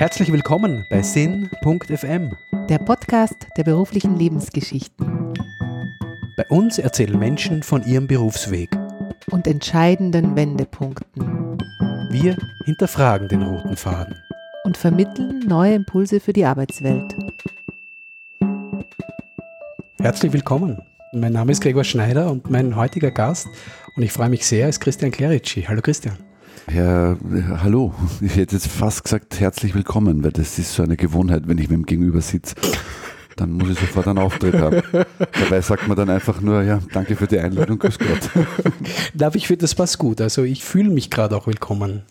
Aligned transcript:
Herzlich 0.00 0.32
willkommen 0.32 0.86
bei 0.88 1.02
Sinn.fm. 1.02 2.34
Der 2.70 2.78
Podcast 2.78 3.46
der 3.58 3.64
beruflichen 3.64 4.16
Lebensgeschichten. 4.16 5.34
Bei 6.38 6.46
uns 6.48 6.78
erzählen 6.78 7.18
Menschen 7.18 7.62
von 7.62 7.84
ihrem 7.84 8.06
Berufsweg. 8.06 8.70
Und 9.30 9.46
entscheidenden 9.46 10.34
Wendepunkten. 10.36 11.58
Wir 12.10 12.34
hinterfragen 12.64 13.28
den 13.28 13.42
roten 13.42 13.76
Faden. 13.76 14.16
Und 14.64 14.78
vermitteln 14.78 15.40
neue 15.40 15.74
Impulse 15.74 16.18
für 16.18 16.32
die 16.32 16.46
Arbeitswelt. 16.46 17.14
Herzlich 20.00 20.32
willkommen. 20.32 20.80
Mein 21.12 21.34
Name 21.34 21.52
ist 21.52 21.60
Gregor 21.60 21.84
Schneider 21.84 22.30
und 22.30 22.48
mein 22.48 22.74
heutiger 22.74 23.10
Gast, 23.10 23.48
und 23.96 24.02
ich 24.02 24.12
freue 24.12 24.30
mich 24.30 24.46
sehr, 24.46 24.66
ist 24.66 24.80
Christian 24.80 25.10
Clerici. 25.10 25.66
Hallo 25.68 25.82
Christian. 25.82 26.16
Herr, 26.66 27.18
hallo. 27.62 27.94
Ich 28.20 28.36
hätte 28.36 28.56
jetzt 28.56 28.68
fast 28.68 29.04
gesagt, 29.04 29.40
herzlich 29.40 29.74
willkommen, 29.74 30.22
weil 30.22 30.32
das 30.32 30.58
ist 30.58 30.74
so 30.74 30.82
eine 30.82 30.96
Gewohnheit, 30.96 31.48
wenn 31.48 31.58
ich 31.58 31.68
mit 31.68 31.78
dem 31.78 31.86
Gegenüber 31.86 32.20
sitze. 32.20 32.54
Dann 33.36 33.52
muss 33.52 33.70
ich 33.70 33.78
sofort 33.78 34.06
einen 34.06 34.18
Auftritt 34.18 34.54
haben. 34.54 34.82
Dabei 35.18 35.60
sagt 35.62 35.88
man 35.88 35.96
dann 35.96 36.10
einfach 36.10 36.40
nur, 36.40 36.62
ja, 36.62 36.80
danke 36.92 37.16
für 37.16 37.26
die 37.26 37.38
Einladung, 37.38 37.78
grüß 37.78 37.98
Gott. 37.98 38.30
Darf 39.14 39.34
ich 39.34 39.46
finde, 39.46 39.62
das 39.62 39.74
passt 39.74 39.98
gut. 39.98 40.20
Also 40.20 40.42
ich 40.42 40.62
fühle 40.62 40.90
mich 40.90 41.10
gerade 41.10 41.36
auch 41.36 41.46
willkommen. 41.46 42.02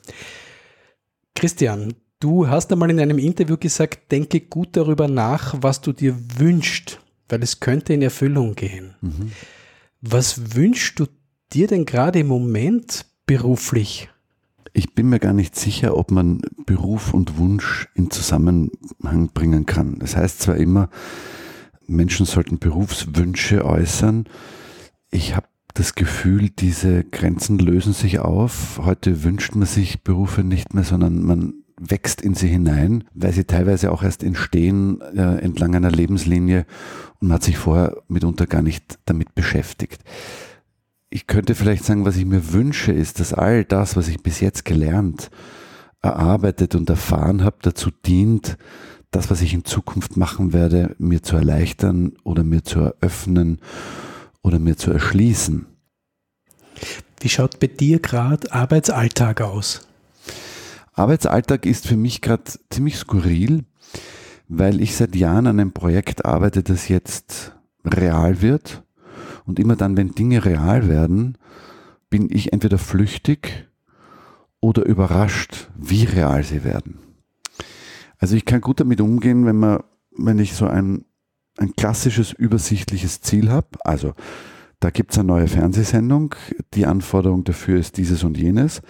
Christian, 1.36 1.94
du 2.20 2.48
hast 2.48 2.72
einmal 2.72 2.90
in 2.90 3.00
einem 3.00 3.20
Interview 3.20 3.58
gesagt, 3.58 4.12
denke 4.12 4.42
gut 4.42 4.70
darüber 4.76 5.08
nach, 5.08 5.56
was 5.62 5.82
du 5.82 5.94
dir 5.94 6.16
wünschst, 6.38 7.00
weil 7.30 7.44
es 7.44 7.60
könnte 7.60 7.94
in 7.94 8.02
Erfüllung 8.02 8.56
gehen. 8.56 8.96
Mhm. 9.02 9.32
Was 10.02 10.56
wünschst 10.56 11.00
du 11.00 11.06
dir 11.54 11.68
denn 11.68 11.86
gerade 11.86 12.20
im 12.20 12.28
Moment 12.28 13.06
beruflich? 13.26 14.10
Ich 14.74 14.94
bin 14.94 15.10
mir 15.10 15.20
gar 15.20 15.34
nicht 15.34 15.56
sicher, 15.56 15.98
ob 15.98 16.12
man 16.12 16.42
Beruf 16.66 17.14
und 17.14 17.38
Wunsch 17.38 17.90
in 17.96 18.12
Zusammenhang 18.12 19.30
bringen 19.34 19.66
kann. 19.66 20.00
Das 20.00 20.16
heißt 20.16 20.42
zwar 20.42 20.58
immer, 20.58 20.90
Menschen 21.88 22.26
sollten 22.26 22.60
Berufswünsche 22.60 23.66
äußern. 23.66 24.26
Ich 25.10 25.36
habe 25.36 25.48
das 25.74 25.96
Gefühl, 25.96 26.50
diese 26.50 27.04
Grenzen 27.04 27.58
lösen 27.58 27.94
sich 27.94 28.20
auf. 28.20 28.80
Heute 28.84 29.24
wünscht 29.24 29.56
man 29.56 29.68
sich 29.68 30.04
Berufe 30.04 30.44
nicht 30.44 30.74
mehr, 30.74 30.84
sondern 30.84 31.24
man 31.24 31.54
wächst 31.80 32.22
in 32.22 32.36
sie 32.36 32.48
hinein, 32.48 33.06
weil 33.14 33.32
sie 33.32 33.46
teilweise 33.46 33.92
auch 33.92 34.04
erst 34.04 34.24
entstehen 34.24 35.02
äh, 35.02 35.38
entlang 35.40 35.76
einer 35.76 35.92
Lebenslinie 35.92 36.66
und 37.20 37.30
man 37.30 37.36
hat 37.36 37.44
sich 37.44 37.58
vorher 37.58 37.98
mitunter 38.08 38.48
gar 38.48 38.62
nicht 38.62 39.00
damit 39.06 39.34
beschäftigt 39.34 40.04
ich 41.10 41.28
könnte 41.28 41.56
vielleicht 41.56 41.86
sagen, 41.86 42.06
was 42.06 42.18
ich 42.18 42.26
mir 42.26 42.54
wünsche, 42.54 42.92
ist, 42.92 43.20
dass 43.20 43.34
all 43.34 43.66
das, 43.66 43.96
was 43.96 44.08
ich 44.08 44.22
bis 44.22 44.40
jetzt 44.40 44.66
gelernt, 44.66 45.32
erarbeitet 46.02 46.76
und 46.76 46.90
erfahren 46.90 47.44
habe, 47.44 47.58
dazu 47.62 47.90
dient, 47.92 48.58
das, 49.12 49.32
was 49.32 49.42
ich 49.42 49.54
in 49.54 49.66
Zukunft 49.66 50.18
machen 50.18 50.54
werde, 50.54 50.96
mir 51.00 51.24
zu 51.24 51.36
erleichtern 51.36 52.14
oder 52.24 52.44
mir 52.44 52.64
zu 52.64 52.80
eröffnen 52.80 53.60
oder 54.44 54.60
mir 54.60 54.78
zu 54.78 54.92
erschließen. 54.92 55.66
Wie 57.20 57.30
schaut 57.30 57.60
bei 57.60 57.68
dir 57.68 58.00
gerade 58.00 58.52
Arbeitsalltag 58.54 59.42
aus? 59.42 59.88
Arbeitsalltag 60.94 61.66
ist 61.66 61.88
für 61.88 61.98
mich 61.98 62.22
gerade 62.22 62.44
ziemlich 62.70 62.98
skurril, 62.98 63.66
weil 64.48 64.80
ich 64.80 64.96
seit 64.96 65.16
Jahren 65.16 65.48
an 65.48 65.60
einem 65.60 65.74
Projekt 65.74 66.24
arbeite, 66.24 66.62
das 66.62 66.88
jetzt 66.88 67.54
real 67.84 68.42
wird 68.42 68.84
und 69.50 69.60
immer 69.60 69.76
dann, 69.76 69.98
wenn 69.98 70.12
Dinge 70.12 70.46
real 70.46 70.88
werden, 70.88 71.36
bin 72.12 72.30
ich 72.30 72.54
entweder 72.54 72.78
flüchtig 72.78 73.68
oder 74.62 74.86
überrascht, 74.86 75.70
wie 75.76 76.04
real 76.04 76.44
sie 76.44 76.64
werden. 76.64 77.00
Also 78.20 78.36
ich 78.36 78.46
kann 78.46 78.62
gut 78.62 78.80
damit 78.80 79.02
umgehen, 79.02 79.48
wenn 79.48 79.58
man, 79.58 79.80
wenn 80.16 80.38
ich 80.38 80.54
so 80.54 80.68
ein, 80.68 81.06
ein 81.58 81.76
klassisches, 81.76 82.32
übersichtliches 82.32 83.22
Ziel 83.22 83.50
habe. 83.50 83.70
Also 83.84 84.14
da 84.80 84.92
gibt 84.92 85.14
es 85.14 85.18
eine 85.18 85.28
neue 85.28 85.48
Fernsehsendung, 85.48 86.36
die 86.76 86.86
Anforderung 86.86 87.44
dafür 87.44 87.80
ist 87.80 87.98
dieses 87.98 88.24
und 88.24 88.38
jenes. 88.38 88.84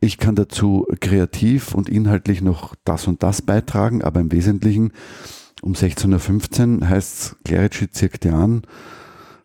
Ich 0.00 0.18
kann 0.18 0.34
dazu 0.34 0.88
kreativ 1.00 1.72
und 1.72 1.88
inhaltlich 1.88 2.42
noch 2.42 2.74
das 2.84 3.06
und 3.06 3.22
das 3.22 3.42
beitragen, 3.42 4.02
aber 4.02 4.20
im 4.20 4.32
Wesentlichen 4.32 4.92
um 5.62 5.74
16.15 5.74 6.80
Uhr 6.80 6.88
heißt 6.88 7.14
es, 7.14 7.36
Clerici 7.44 7.90
zirkt 7.90 8.26
an, 8.26 8.62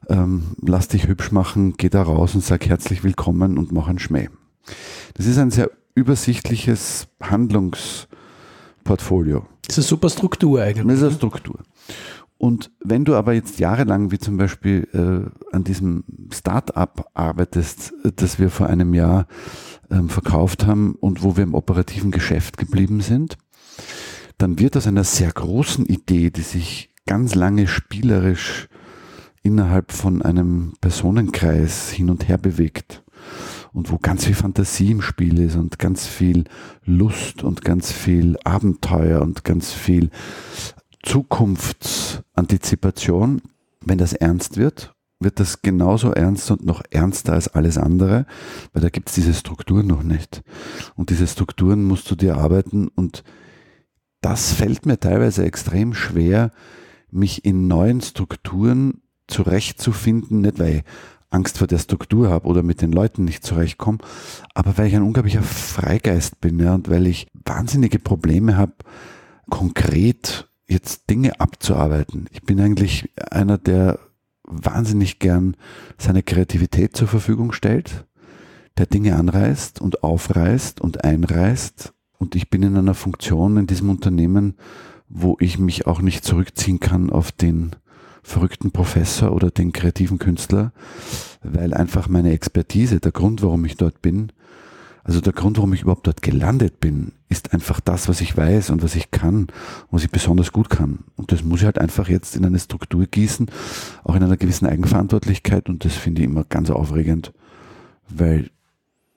ähm, 0.09 0.56
lass 0.62 0.90
dich 0.90 1.08
hübsch 1.08 1.31
machen, 1.31 1.75
geh 1.78 1.88
da 1.90 2.02
raus 2.02 2.36
und 2.36 2.44
sag 2.44 2.68
herzlich 2.68 3.02
willkommen 3.03 3.58
und 3.58 3.72
mach 3.72 3.88
einen 3.88 4.00
Schmäh. 4.00 4.28
Das 5.14 5.25
ist 5.25 5.38
ein 5.38 5.52
sehr 5.52 5.72
übersichtliches 5.96 7.08
Handlungsportfolio. 7.22 9.46
Das 9.68 9.78
ist 9.78 9.84
eine 9.84 9.88
super 9.88 10.09
Struktur 10.09 10.62
eigentlich. 10.62 10.86
Das 10.88 10.97
ist 10.97 11.03
eine 11.03 11.14
Struktur. 11.14 11.59
Und 12.38 12.72
wenn 12.84 13.06
du 13.06 13.16
aber 13.16 13.34
jetzt 13.34 13.59
jahrelang, 13.59 14.12
wie 14.12 14.20
zum 14.20 14.38
Beispiel 14.38 14.88
äh, 14.94 15.22
an 15.53 15.64
diesem 15.66 16.06
Start-up 16.34 17.09
arbeitest, 17.14 17.94
das 18.16 18.40
wir 18.40 18.50
vor 18.50 18.68
einem 18.68 18.94
Jahr 18.94 19.28
ähm, 19.91 20.08
verkauft 20.08 20.66
haben 20.66 20.96
und 20.96 21.22
wo 21.22 21.36
wir 21.36 21.44
im 21.44 21.53
operativen 21.53 22.12
Geschäft 22.12 22.56
geblieben 22.58 23.02
sind, 23.02 23.38
dann 24.38 24.58
wird 24.58 24.78
aus 24.78 24.88
einer 24.88 25.03
sehr 25.03 25.30
großen 25.31 25.86
Idee, 25.86 26.31
die 26.31 26.44
sich 26.44 26.94
ganz 27.06 27.36
lange 27.36 27.68
spielerisch 27.68 28.70
innerhalb 29.44 29.92
von 29.92 30.22
einem 30.22 30.74
Personenkreis 30.82 31.90
hin 31.90 32.10
und 32.10 32.28
her 32.28 32.38
bewegt 32.38 33.04
und 33.74 33.92
wo 33.92 33.98
ganz 33.98 34.26
viel 34.26 34.36
Fantasie 34.36 34.92
im 34.92 35.02
Spiel 35.02 35.40
ist 35.40 35.56
und 35.56 35.80
ganz 35.80 36.06
viel 36.08 36.44
Lust 36.84 37.44
und 37.44 37.64
ganz 37.64 37.92
viel 37.92 38.38
Abenteuer 38.44 39.22
und 39.22 39.44
ganz 39.44 39.72
viel 39.72 40.10
Zukunftsantizipation, 41.04 43.42
wenn 43.82 43.98
das 43.98 44.14
ernst 44.14 44.58
wird, 44.58 44.94
wird 45.20 45.40
das 45.40 45.62
genauso 45.62 46.12
ernst 46.12 46.50
und 46.52 46.66
noch 46.66 46.82
ernster 46.92 47.34
als 47.34 47.48
alles 47.50 47.78
andere, 47.78 48.26
weil 48.74 48.82
da 48.82 48.90
gibt 48.90 49.10
es 49.10 49.16
diese 49.16 49.34
Strukturen 49.34 49.88
noch 49.88 50.04
nicht. 50.04 50.42
Und 50.96 51.10
diese 51.10 51.28
Strukturen 51.28 51.84
musst 51.84 52.10
du 52.10 52.16
dir 52.16 52.38
arbeiten 52.38 52.88
und 52.88 53.24
das 54.22 54.54
fällt 54.54 54.86
mir 54.86 55.00
teilweise 55.00 55.46
extrem 55.46 55.94
schwer, 55.94 56.52
mich 57.12 57.46
in 57.46 57.68
neuen 57.68 58.02
Strukturen 58.02 59.02
zurechtzufinden, 59.29 60.41
nicht 60.41 60.59
weil 60.59 60.75
ich 60.78 60.84
Angst 61.31 61.59
vor 61.59 61.67
der 61.67 61.78
Struktur 61.78 62.29
habe 62.29 62.47
oder 62.47 62.63
mit 62.63 62.81
den 62.81 62.91
Leuten 62.91 63.23
nicht 63.23 63.44
zurechtkomme, 63.44 64.00
aber 64.53 64.78
weil 64.78 64.88
ich 64.88 64.95
ein 64.95 65.03
unglaublicher 65.03 65.44
Freigeist 65.44 66.41
bin 66.41 66.59
ja, 66.59 66.73
und 66.73 66.90
weil 66.90 67.07
ich 67.07 67.28
wahnsinnige 67.45 68.00
Probleme 68.00 68.57
habe, 68.57 68.73
konkret 69.50 70.47
jetzt 70.67 71.09
Dinge 71.09 71.40
abzuarbeiten. 71.40 72.28
Ich 72.31 72.44
bin 72.44 72.59
eigentlich 72.59 73.09
einer, 73.31 73.57
der 73.57 74.00
wahnsinnig 74.44 75.19
gern 75.19 75.56
seine 75.97 76.23
Kreativität 76.23 76.96
zur 76.96 77.07
Verfügung 77.07 77.51
stellt, 77.51 78.06
der 78.78 78.85
Dinge 78.85 79.16
anreißt 79.16 79.81
und 79.81 80.03
aufreißt 80.03 80.81
und 80.81 81.03
einreißt. 81.03 81.94
Und 82.17 82.35
ich 82.35 82.50
bin 82.50 82.63
in 82.63 82.78
einer 82.78 82.96
Funktion 82.96 83.57
in 83.57 83.67
diesem 83.67 83.90
Unternehmen, 83.90 84.56
wo 85.07 85.38
ich 85.40 85.59
mich 85.59 85.88
auch 85.88 86.01
nicht 86.01 86.23
zurückziehen 86.23 86.79
kann 86.79 87.09
auf 87.09 87.31
den 87.31 87.75
verrückten 88.29 88.72
Professor 88.72 89.31
oder 89.31 89.51
den 89.51 89.73
kreativen 89.73 90.19
Künstler, 90.19 90.72
weil 91.44 91.73
einfach 91.73 92.07
meine 92.07 92.31
Expertise, 92.31 93.00
der 93.00 93.12
Grund, 93.12 93.41
warum 93.41 93.66
ich 93.66 93.78
dort 93.78 94.01
bin, 94.01 94.31
also 95.03 95.22
der 95.22 95.34
Grund, 95.34 95.57
warum 95.57 95.73
ich 95.73 95.81
überhaupt 95.81 96.06
dort 96.06 96.22
gelandet 96.22 96.79
bin, 96.79 97.13
ist 97.29 97.53
einfach 97.53 97.79
das, 97.79 98.07
was 98.07 98.22
ich 98.22 98.38
weiß 98.38 98.69
und 98.69 98.84
was 98.84 98.95
ich 98.95 99.09
kann, 99.09 99.47
was 99.90 100.03
ich 100.03 100.12
besonders 100.12 100.51
gut 100.51 100.69
kann. 100.69 101.00
Und 101.16 101.31
das 101.31 101.44
muss 101.44 101.62
ich 101.62 101.66
halt 101.66 101.79
einfach 101.79 102.09
jetzt 102.09 102.35
in 102.35 102.45
eine 102.45 102.59
Struktur 102.59 103.07
gießen, 103.07 103.50
auch 104.03 104.16
in 104.16 104.23
einer 104.23 104.38
gewissen 104.38 104.67
Eigenverantwortlichkeit. 104.67 105.67
Und 105.67 105.84
das 105.84 105.96
finde 105.96 106.22
ich 106.22 106.28
immer 106.28 106.44
ganz 106.44 106.69
aufregend, 106.69 107.34
weil 108.08 108.52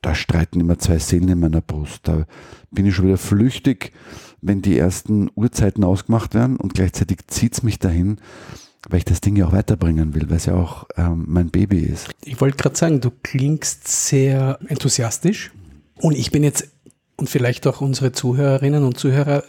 da 0.01 0.15
streiten 0.15 0.61
immer 0.61 0.79
zwei 0.79 0.99
Seelen 0.99 1.29
in 1.29 1.41
meiner 1.41 1.61
Brust. 1.61 2.09
Da 2.09 2.27
bin 2.71 2.87
ich 2.87 2.95
schon 2.95 3.07
wieder 3.07 3.19
flüchtig, 3.19 3.93
wenn 4.41 4.63
die 4.63 4.79
ersten 4.79 5.31
Uhrzeiten 5.35 5.85
ausgemacht 5.85 6.35
werden 6.35 6.57
und 6.57 6.73
gleichzeitig 6.75 7.27
zieht 7.27 7.53
es 7.53 7.63
mich 7.63 7.79
dahin, 7.79 8.17
weil 8.89 8.99
ich 8.99 9.05
das 9.05 9.21
Ding 9.21 9.37
ja 9.37 9.47
auch 9.47 9.53
weiterbringen 9.53 10.15
will, 10.15 10.29
weil 10.29 10.37
es 10.37 10.47
ja 10.47 10.55
auch 10.55 10.87
ähm, 10.97 11.25
mein 11.29 11.51
Baby 11.51 11.81
ist. 11.81 12.09
Ich 12.25 12.41
wollte 12.41 12.57
gerade 12.57 12.77
sagen, 12.77 13.01
du 13.01 13.11
klingst 13.11 13.87
sehr 13.89 14.59
enthusiastisch 14.67 15.53
und 15.97 16.17
ich 16.17 16.31
bin 16.31 16.43
jetzt, 16.43 16.69
und 17.17 17.31
vielleicht 17.31 17.67
auch 17.67 17.81
unsere 17.81 18.13
Zuhörerinnen 18.13 18.85
und 18.85 18.99
Zuhörer, 18.99 19.45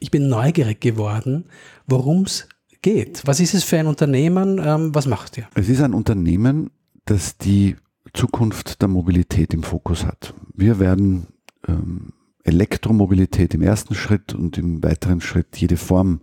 ich 0.00 0.10
bin 0.10 0.28
neugierig 0.28 0.80
geworden, 0.80 1.46
worum 1.86 2.22
es 2.22 2.48
geht. 2.82 3.22
Was 3.24 3.40
ist 3.40 3.54
es 3.54 3.64
für 3.64 3.78
ein 3.78 3.86
Unternehmen? 3.86 4.60
Ähm, 4.62 4.94
was 4.94 5.06
macht 5.06 5.36
ihr? 5.38 5.48
Es 5.54 5.68
ist 5.68 5.80
ein 5.80 5.94
Unternehmen, 5.94 6.70
das 7.04 7.38
die 7.38 7.76
Zukunft 8.12 8.80
der 8.80 8.88
Mobilität 8.88 9.52
im 9.54 9.62
Fokus 9.62 10.04
hat. 10.04 10.34
Wir 10.54 10.78
werden 10.78 11.26
ähm, 11.66 12.12
Elektromobilität 12.44 13.54
im 13.54 13.62
ersten 13.62 13.94
Schritt 13.94 14.34
und 14.34 14.58
im 14.58 14.82
weiteren 14.82 15.20
Schritt 15.20 15.56
jede 15.56 15.76
Form 15.76 16.20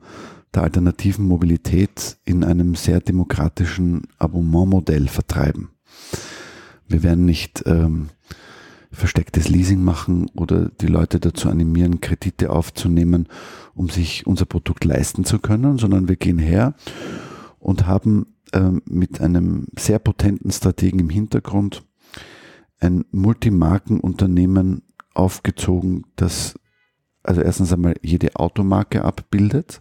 der 0.53 0.63
alternativen 0.63 1.25
Mobilität 1.25 2.17
in 2.25 2.43
einem 2.43 2.75
sehr 2.75 2.99
demokratischen 2.99 4.03
Abonnementmodell 4.17 5.07
vertreiben. 5.07 5.69
Wir 6.87 7.03
werden 7.03 7.25
nicht 7.25 7.63
ähm, 7.65 8.09
verstecktes 8.91 9.47
Leasing 9.47 9.81
machen 9.83 10.29
oder 10.35 10.69
die 10.69 10.87
Leute 10.87 11.19
dazu 11.19 11.49
animieren, 11.49 12.01
Kredite 12.01 12.49
aufzunehmen, 12.49 13.27
um 13.73 13.89
sich 13.89 14.27
unser 14.27 14.45
Produkt 14.45 14.83
leisten 14.83 15.23
zu 15.23 15.39
können, 15.39 15.77
sondern 15.77 16.09
wir 16.09 16.17
gehen 16.17 16.39
her 16.39 16.75
und 17.59 17.87
haben 17.87 18.35
ähm, 18.53 18.81
mit 18.85 19.21
einem 19.21 19.67
sehr 19.79 19.99
potenten 19.99 20.51
Strategen 20.51 20.99
im 20.99 21.09
Hintergrund 21.09 21.83
ein 22.79 23.05
Multimarkenunternehmen 23.11 24.81
aufgezogen, 25.13 26.05
das 26.15 26.55
also 27.23 27.41
erstens 27.41 27.71
einmal 27.71 27.95
jede 28.01 28.35
Automarke 28.35 29.03
abbildet, 29.03 29.79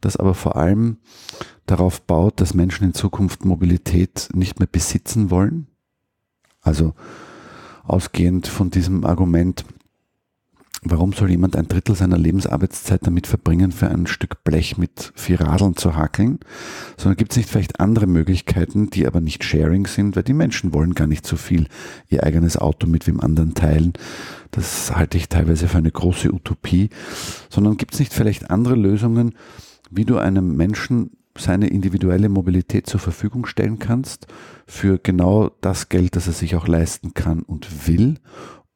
das 0.00 0.16
aber 0.16 0.34
vor 0.34 0.56
allem 0.56 0.98
darauf 1.66 2.00
baut, 2.00 2.40
dass 2.40 2.54
Menschen 2.54 2.84
in 2.84 2.94
Zukunft 2.94 3.44
Mobilität 3.44 4.28
nicht 4.34 4.58
mehr 4.60 4.68
besitzen 4.70 5.30
wollen. 5.30 5.66
Also 6.60 6.94
ausgehend 7.84 8.46
von 8.46 8.70
diesem 8.70 9.04
Argument, 9.04 9.64
warum 10.82 11.12
soll 11.12 11.30
jemand 11.30 11.56
ein 11.56 11.68
Drittel 11.68 11.94
seiner 11.94 12.18
Lebensarbeitszeit 12.18 13.06
damit 13.06 13.26
verbringen, 13.26 13.72
für 13.72 13.88
ein 13.88 14.06
Stück 14.06 14.44
Blech 14.44 14.78
mit 14.78 15.12
vier 15.14 15.40
Radeln 15.40 15.76
zu 15.76 15.96
hakeln, 15.96 16.38
sondern 16.96 17.16
gibt 17.16 17.32
es 17.32 17.38
nicht 17.38 17.48
vielleicht 17.48 17.80
andere 17.80 18.06
Möglichkeiten, 18.06 18.90
die 18.90 19.06
aber 19.06 19.20
nicht 19.20 19.44
Sharing 19.44 19.86
sind, 19.86 20.16
weil 20.16 20.22
die 20.22 20.34
Menschen 20.34 20.74
wollen 20.74 20.94
gar 20.94 21.06
nicht 21.06 21.26
so 21.26 21.36
viel 21.36 21.66
ihr 22.08 22.24
eigenes 22.24 22.56
Auto 22.56 22.86
mit 22.86 23.06
wem 23.06 23.20
anderen 23.20 23.54
teilen. 23.54 23.94
Das 24.50 24.94
halte 24.94 25.16
ich 25.16 25.28
teilweise 25.28 25.68
für 25.68 25.78
eine 25.78 25.90
große 25.90 26.32
Utopie, 26.32 26.90
sondern 27.48 27.76
gibt 27.76 27.94
es 27.94 28.00
nicht 28.00 28.12
vielleicht 28.12 28.50
andere 28.50 28.74
Lösungen, 28.74 29.34
wie 29.90 30.04
du 30.04 30.18
einem 30.18 30.56
Menschen 30.56 31.10
seine 31.38 31.68
individuelle 31.68 32.28
Mobilität 32.28 32.86
zur 32.86 33.00
Verfügung 33.00 33.44
stellen 33.46 33.78
kannst 33.78 34.26
für 34.66 34.98
genau 34.98 35.50
das 35.60 35.88
Geld, 35.90 36.16
das 36.16 36.26
er 36.26 36.32
sich 36.32 36.56
auch 36.56 36.66
leisten 36.66 37.12
kann 37.14 37.42
und 37.42 37.86
will 37.86 38.18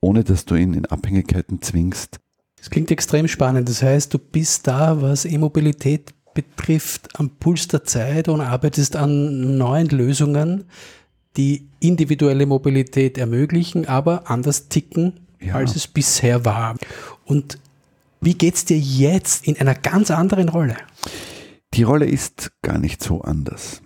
ohne 0.00 0.24
dass 0.24 0.44
du 0.44 0.54
ihn 0.54 0.74
in 0.74 0.86
Abhängigkeiten 0.86 1.62
zwingst. 1.62 2.20
Das 2.56 2.70
klingt 2.70 2.90
extrem 2.90 3.28
spannend. 3.28 3.68
Das 3.68 3.82
heißt, 3.82 4.12
du 4.12 4.18
bist 4.18 4.66
da, 4.66 5.00
was 5.00 5.24
E-Mobilität 5.24 6.12
betrifft, 6.34 7.08
am 7.18 7.30
Puls 7.30 7.68
der 7.68 7.84
Zeit 7.84 8.28
und 8.28 8.40
arbeitest 8.40 8.96
an 8.96 9.56
neuen 9.56 9.88
Lösungen, 9.88 10.64
die 11.36 11.68
individuelle 11.80 12.46
Mobilität 12.46 13.18
ermöglichen, 13.18 13.88
aber 13.88 14.30
anders 14.30 14.68
ticken, 14.68 15.20
ja. 15.40 15.54
als 15.54 15.76
es 15.76 15.86
bisher 15.86 16.44
war. 16.44 16.76
Und 17.24 17.58
wie 18.20 18.34
geht 18.34 18.56
es 18.56 18.64
dir 18.64 18.78
jetzt 18.78 19.46
in 19.46 19.58
einer 19.58 19.74
ganz 19.74 20.10
anderen 20.10 20.48
Rolle? 20.48 20.76
Die 21.74 21.82
Rolle 21.84 22.06
ist 22.06 22.52
gar 22.62 22.78
nicht 22.78 23.02
so 23.02 23.22
anders. 23.22 23.80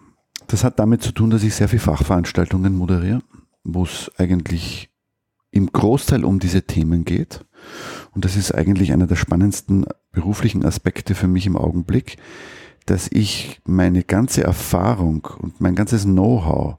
Das 0.49 0.65
hat 0.65 0.79
damit 0.79 1.03
zu 1.03 1.13
tun, 1.13 1.31
dass 1.31 1.43
ich 1.43 1.55
sehr 1.55 1.69
viele 1.69 1.81
Fachveranstaltungen 1.81 2.75
moderiere, 2.75 3.21
wo 3.63 3.85
es 3.85 4.11
eigentlich 4.19 4.91
im 5.55 5.73
Großteil 5.73 6.25
um 6.25 6.41
diese 6.41 6.63
Themen 6.63 7.05
geht. 7.05 7.45
Und 8.13 8.25
das 8.25 8.37
ist 8.37 8.53
eigentlich 8.53 8.93
einer 8.93 9.07
der 9.07 9.17
spannendsten 9.17 9.87
beruflichen 10.13 10.65
Aspekte 10.65 11.15
für 11.15 11.29
mich 11.29 11.47
im 11.47 11.57
Augenblick, 11.57 12.17
dass 12.87 13.09
ich 13.11 13.61
meine 13.65 14.03
ganze 14.03 14.43
Erfahrung 14.43 15.29
und 15.39 15.61
mein 15.61 15.75
ganzes 15.75 16.05
Know-how 16.05 16.77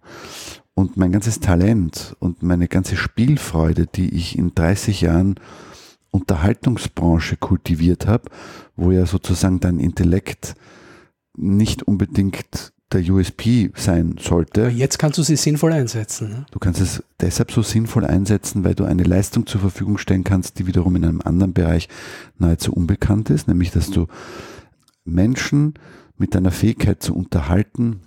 und 0.75 0.98
mein 0.98 1.12
ganzes 1.12 1.39
Talent 1.39 2.16
und 2.19 2.44
meine 2.44 2.68
ganze 2.68 2.98
Spielfreude, 2.98 3.88
die 3.88 4.13
ich 4.13 4.38
in 4.38 4.54
30 4.54 5.01
Jahren 5.01 5.36
Unterhaltungsbranche 6.12 7.38
kultiviert 7.38 8.07
habe, 8.07 8.30
wo 8.75 8.92
ja 8.92 9.06
sozusagen 9.06 9.62
dein 9.62 9.80
Intellekt 9.80 10.56
nicht 11.38 11.83
unbedingt 11.83 12.74
der 12.95 13.13
USP 13.13 13.71
sein 13.75 14.15
sollte. 14.19 14.63
Aber 14.63 14.71
jetzt 14.71 14.97
kannst 14.97 15.18
du 15.18 15.24
sie 15.24 15.36
sinnvoll 15.36 15.74
einsetzen. 15.74 16.30
Ne? 16.30 16.45
Du 16.51 16.59
kannst 16.59 16.81
es 16.81 17.03
deshalb 17.19 17.51
so 17.51 17.62
sinnvoll 17.62 18.06
einsetzen, 18.06 18.63
weil 18.63 18.75
du 18.75 18.86
eine 18.86 19.03
Leistung 19.03 19.45
zur 19.45 19.62
Verfügung 19.62 19.97
stellen 19.97 20.24
kannst, 20.24 20.59
die 20.59 20.68
wiederum 20.68 20.95
in 20.95 21.03
einem 21.03 21.21
anderen 21.21 21.53
Bereich 21.53 21.89
nahezu 22.38 22.74
unbekannt 22.74 23.30
ist, 23.30 23.47
nämlich 23.47 23.71
dass 23.71 23.92
du 23.92 24.07
Menschen 25.03 25.74
mit 26.18 26.33
deiner 26.33 26.51
Fähigkeit 26.51 27.03
zu 27.03 27.15
unterhalten 27.15 28.01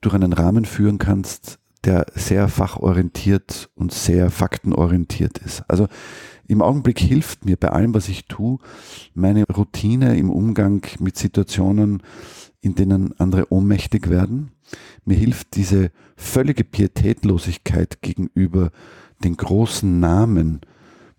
durch 0.00 0.14
einen 0.14 0.32
Rahmen 0.32 0.64
führen 0.64 0.98
kannst, 0.98 1.58
der 1.84 2.06
sehr 2.14 2.48
fachorientiert 2.48 3.70
und 3.74 3.92
sehr 3.92 4.30
faktenorientiert 4.30 5.38
ist. 5.38 5.64
Also 5.68 5.88
im 6.46 6.62
Augenblick 6.62 6.98
hilft 6.98 7.44
mir 7.44 7.56
bei 7.56 7.68
allem, 7.70 7.94
was 7.94 8.08
ich 8.08 8.26
tue, 8.26 8.58
meine 9.14 9.44
Routine 9.44 10.16
im 10.16 10.30
Umgang 10.30 10.86
mit 11.00 11.16
Situationen, 11.16 12.02
in 12.62 12.74
denen 12.76 13.12
andere 13.20 13.52
ohnmächtig 13.52 14.08
werden. 14.08 14.52
Mir 15.04 15.16
hilft 15.16 15.56
diese 15.56 15.90
völlige 16.16 16.64
Pietätlosigkeit 16.64 18.00
gegenüber 18.00 18.70
den 19.22 19.36
großen 19.36 20.00
Namen, 20.00 20.60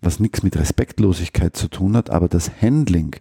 was 0.00 0.20
nichts 0.20 0.42
mit 0.42 0.56
Respektlosigkeit 0.56 1.56
zu 1.56 1.68
tun 1.68 1.96
hat, 1.96 2.10
aber 2.10 2.28
das 2.28 2.50
Handling 2.60 3.16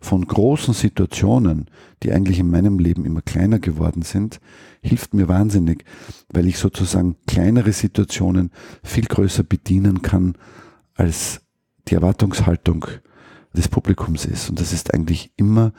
von 0.00 0.26
großen 0.26 0.74
Situationen, 0.74 1.66
die 2.02 2.12
eigentlich 2.12 2.38
in 2.38 2.50
meinem 2.50 2.78
Leben 2.78 3.04
immer 3.04 3.22
kleiner 3.22 3.58
geworden 3.58 4.02
sind, 4.02 4.40
hilft 4.80 5.14
mir 5.14 5.28
wahnsinnig, 5.28 5.84
weil 6.28 6.46
ich 6.46 6.58
sozusagen 6.58 7.16
kleinere 7.26 7.72
Situationen 7.72 8.50
viel 8.82 9.04
größer 9.04 9.42
bedienen 9.42 10.02
kann, 10.02 10.34
als 10.94 11.40
die 11.88 11.94
Erwartungshaltung 11.94 12.86
des 13.56 13.68
Publikums 13.68 14.24
ist. 14.24 14.50
Und 14.50 14.60
das 14.60 14.72
ist 14.72 14.94
eigentlich 14.94 15.32
immer 15.36 15.72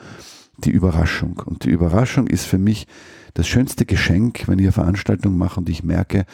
die 0.64 0.70
Überraschung. 0.70 1.42
Und 1.44 1.64
die 1.64 1.70
Überraschung 1.70 2.26
ist 2.26 2.46
für 2.46 2.58
mich 2.58 2.86
das 3.34 3.46
schönste 3.46 3.86
Geschenk, 3.86 4.48
wenn 4.48 4.58
ich 4.58 4.66
eine 4.66 4.72
Veranstaltung 4.72 5.36
mache 5.36 5.60
und 5.60 5.68
ich 5.68 5.82
merke, 5.82 6.24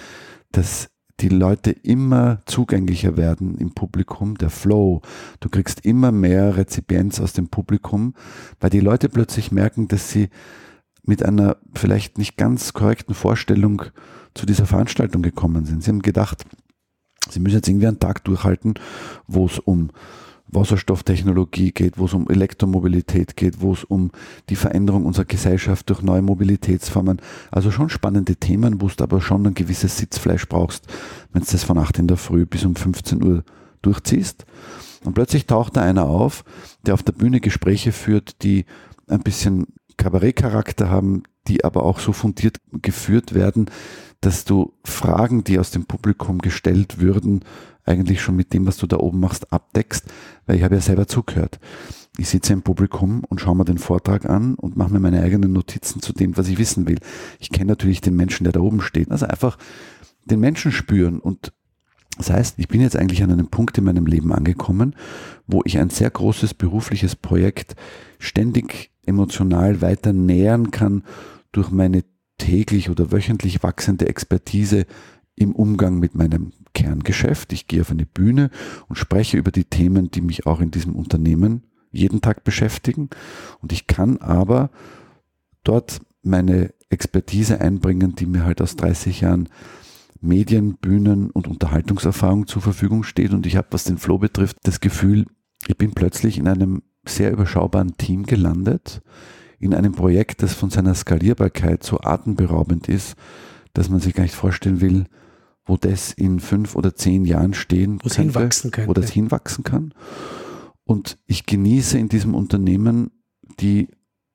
dass 0.53 0.91
die 1.21 1.29
Leute 1.29 1.71
immer 1.71 2.41
zugänglicher 2.47 3.17
werden 3.17 3.57
im 3.57 3.73
Publikum, 3.73 4.37
der 4.37 4.51
Flow. 4.51 5.01
Du 5.41 5.49
kriegst 5.49 5.85
immer 5.85 6.13
mehr 6.13 6.57
Rezipienz 6.57 7.21
aus 7.21 7.33
dem 7.33 7.49
Publikum, 7.49 8.15
weil 8.61 8.71
die 8.71 8.81
Leute 8.81 9.09
plötzlich 9.09 9.51
merken, 9.51 9.89
dass 9.89 10.11
sie 10.11 10.29
mit 11.03 11.25
einer 11.25 11.57
vielleicht 11.75 12.19
nicht 12.19 12.37
ganz 12.37 12.73
korrekten 12.73 13.15
Vorstellung 13.15 13.83
zu 14.35 14.45
dieser 14.45 14.67
Veranstaltung 14.67 15.23
gekommen 15.23 15.65
sind. 15.65 15.83
Sie 15.83 15.91
haben 15.91 16.03
gedacht, 16.03 16.45
sie 17.31 17.41
müssen 17.41 17.57
jetzt 17.57 17.69
irgendwie 17.69 17.87
einen 17.87 18.01
Tag 18.01 18.25
durchhalten, 18.25 18.75
wo 19.27 19.47
es 19.47 19.59
um 19.59 19.91
Wasserstofftechnologie 20.49 21.73
geht, 21.73 21.99
wo 21.99 22.05
es 22.05 22.15
um 22.15 22.29
Elektromobilität 22.29 23.37
geht, 23.37 23.61
wo 23.61 23.73
es 23.73 23.85
um 23.85 24.11
die 24.49 24.57
Veränderung 24.57 25.05
unserer 25.05 25.25
Gesellschaft 25.25 25.91
durch 25.91 26.03
neue 26.03 26.23
Mobilitätsformen. 26.23 27.21
Also 27.51 27.71
schon 27.71 27.89
spannende 27.89 28.37
Themen, 28.37 28.81
wo 28.81 28.89
du 28.89 29.03
aber 29.03 29.21
schon 29.21 29.47
ein 29.47 29.55
gewisses 29.55 29.99
Sitzfleisch 29.99 30.49
brauchst, 30.49 30.87
wenn 31.33 31.43
du 31.43 31.49
das 31.51 31.65
von 31.65 31.79
8 31.79 31.99
in 31.99 32.09
der 32.09 32.17
Früh 32.17 32.47
bis 32.47 32.65
um 32.65 32.77
15 32.77 33.23
Uhr 33.23 33.45
durchziehst. 33.83 34.47
Und 35.05 35.15
plötzlich 35.15 35.47
taucht 35.47 35.77
da 35.77 35.83
einer 35.83 36.07
auf, 36.07 36.45
der 36.85 36.95
auf 36.95 37.03
der 37.03 37.13
Bühne 37.13 37.41
Gespräche 37.41 37.93
führt, 37.93 38.43
die 38.43 38.65
ein 39.09 39.21
bisschen 39.21 39.67
Kabarettcharakter 39.97 40.91
haben, 40.91 41.23
die 41.49 41.65
aber 41.65 41.85
auch 41.85 41.99
so 41.99 42.13
fundiert 42.13 42.61
geführt 42.83 43.35
werden, 43.35 43.71
dass 44.21 44.45
du 44.45 44.73
Fragen, 44.85 45.45
die 45.45 45.59
aus 45.59 45.71
dem 45.71 45.87
Publikum 45.87 46.39
gestellt 46.39 47.01
würden, 47.01 47.45
eigentlich 47.85 48.21
schon 48.21 48.37
mit 48.37 48.53
dem, 48.53 48.67
was 48.67 48.77
du 48.77 48.87
da 48.87 48.97
oben 48.97 49.21
machst, 49.21 49.53
abdeckst, 49.53 50.07
weil 50.47 50.57
ich 50.57 50.65
habe 50.65 50.75
ja 50.75 50.81
selber 50.81 51.07
zugehört. 51.07 51.61
Ich 52.19 52.29
sitze 52.29 52.53
im 52.53 52.63
Publikum 52.63 53.23
und 53.29 53.41
schaue 53.41 53.57
mir 53.57 53.65
den 53.65 53.79
Vortrag 53.79 54.29
an 54.29 54.55
und 54.55 54.77
mache 54.77 54.93
mir 54.93 55.01
meine 55.01 55.23
eigenen 55.23 55.53
Notizen 55.53 56.01
zu 56.01 56.13
dem, 56.13 56.37
was 56.37 56.49
ich 56.49 56.59
wissen 56.59 56.89
will. 56.89 56.99
Ich 57.39 57.51
kenne 57.51 57.67
natürlich 57.67 58.01
den 58.01 58.17
Menschen, 58.17 58.45
der 58.45 58.53
da 58.53 58.61
oben 58.61 58.81
steht. 58.81 59.11
Also 59.11 59.27
einfach 59.27 59.59
den 60.25 60.41
Menschen 60.41 60.73
spüren 60.73 61.21
und 61.21 61.53
das 62.19 62.31
heißt, 62.31 62.59
ich 62.59 62.69
bin 62.69 62.81
jetzt 62.81 62.97
eigentlich 62.97 63.23
an 63.23 63.31
einem 63.31 63.49
Punkt 63.49 63.77
in 63.77 63.85
meinem 63.85 64.07
Leben 64.07 64.33
angekommen, 64.33 64.97
wo 65.47 65.61
ich 65.67 65.79
ein 65.79 65.91
sehr 65.91 66.11
großes 66.11 66.55
berufliches 66.55 67.15
Projekt 67.15 67.77
ständig 68.19 68.91
emotional 69.05 69.83
weiter 69.83 70.15
nähern 70.15 70.71
kann 70.71 71.05
durch 71.57 71.71
meine 71.71 72.05
täglich 72.39 72.91
oder 72.91 73.13
wöchentlich 73.13 73.63
wachsende 73.63 74.09
Expertise 74.09 74.87
im 75.37 75.55
Umgang 75.55 75.99
mit 75.99 76.15
meinem 76.15 76.53
Kerngeschäft. 76.75 77.53
Ich 77.53 77.67
gehe 77.67 77.81
auf 77.81 77.91
eine 77.91 78.07
Bühne 78.07 78.51
und 78.89 78.97
spreche 78.97 79.37
über 79.37 79.51
die 79.51 79.65
Themen, 79.65 80.11
die 80.11 80.21
mich 80.21 80.47
auch 80.47 80.61
in 80.61 80.71
diesem 80.71 80.95
Unternehmen 80.97 81.65
jeden 81.91 82.21
Tag 82.21 82.45
beschäftigen. 82.45 83.11
Und 83.61 83.73
ich 83.73 83.87
kann 83.87 84.19
aber 84.19 84.71
dort 85.65 86.01
meine 86.23 86.75
Expertise 86.91 87.61
einbringen, 87.61 88.15
die 88.15 88.27
mir 88.27 88.45
halt 88.45 88.61
aus 88.61 88.77
30 88.77 89.23
Jahren 89.23 89.49
Medien, 90.21 90.77
Bühnen 90.77 91.31
und 91.31 91.47
Unterhaltungserfahrung 91.47 92.47
zur 92.47 92.63
Verfügung 92.63 93.03
steht. 93.03 93.33
Und 93.33 93.47
ich 93.47 93.57
habe, 93.57 93.69
was 93.71 93.85
den 93.85 93.99
Flow 93.99 94.19
betrifft, 94.19 94.59
das 94.63 94.81
Gefühl, 94.81 95.27
ich 95.67 95.77
bin 95.77 95.93
plötzlich 95.93 96.39
in 96.39 96.49
einem 96.49 96.83
sehr 97.07 97.33
überschaubaren 97.33 97.97
Team 97.97 98.25
gelandet, 98.25 99.03
in 99.59 99.75
einem 99.75 99.93
Projekt, 99.93 100.43
das 100.43 100.55
von 100.55 100.71
seiner 100.71 100.95
Skalierbarkeit 100.95 101.83
so 101.83 102.01
atemberaubend 102.01 102.89
ist, 102.89 103.17
dass 103.73 103.89
man 103.89 104.01
sich 104.01 104.15
gar 104.15 104.23
nicht 104.23 104.35
vorstellen 104.35 104.81
will, 104.81 105.07
wo 105.65 105.77
das 105.77 106.13
in 106.13 106.41
fünf 106.41 106.77
oder 106.77 106.95
zehn 106.95 107.25
Jahren 107.25 107.55
stehen 107.55 107.99
wo 108.03 108.09
könnte, 108.09 108.23
hinwachsen 108.23 108.71
könnte. 108.71 108.89
wo 108.89 108.95
das 108.95 109.11
hinwachsen 109.11 109.65
kann. 109.65 109.93
Und 110.85 111.19
ich 111.27 111.47
genieße 111.47 111.99
in 111.99 112.09
diesem 112.09 112.35
Unternehmen 112.35 113.11
die 113.59 113.89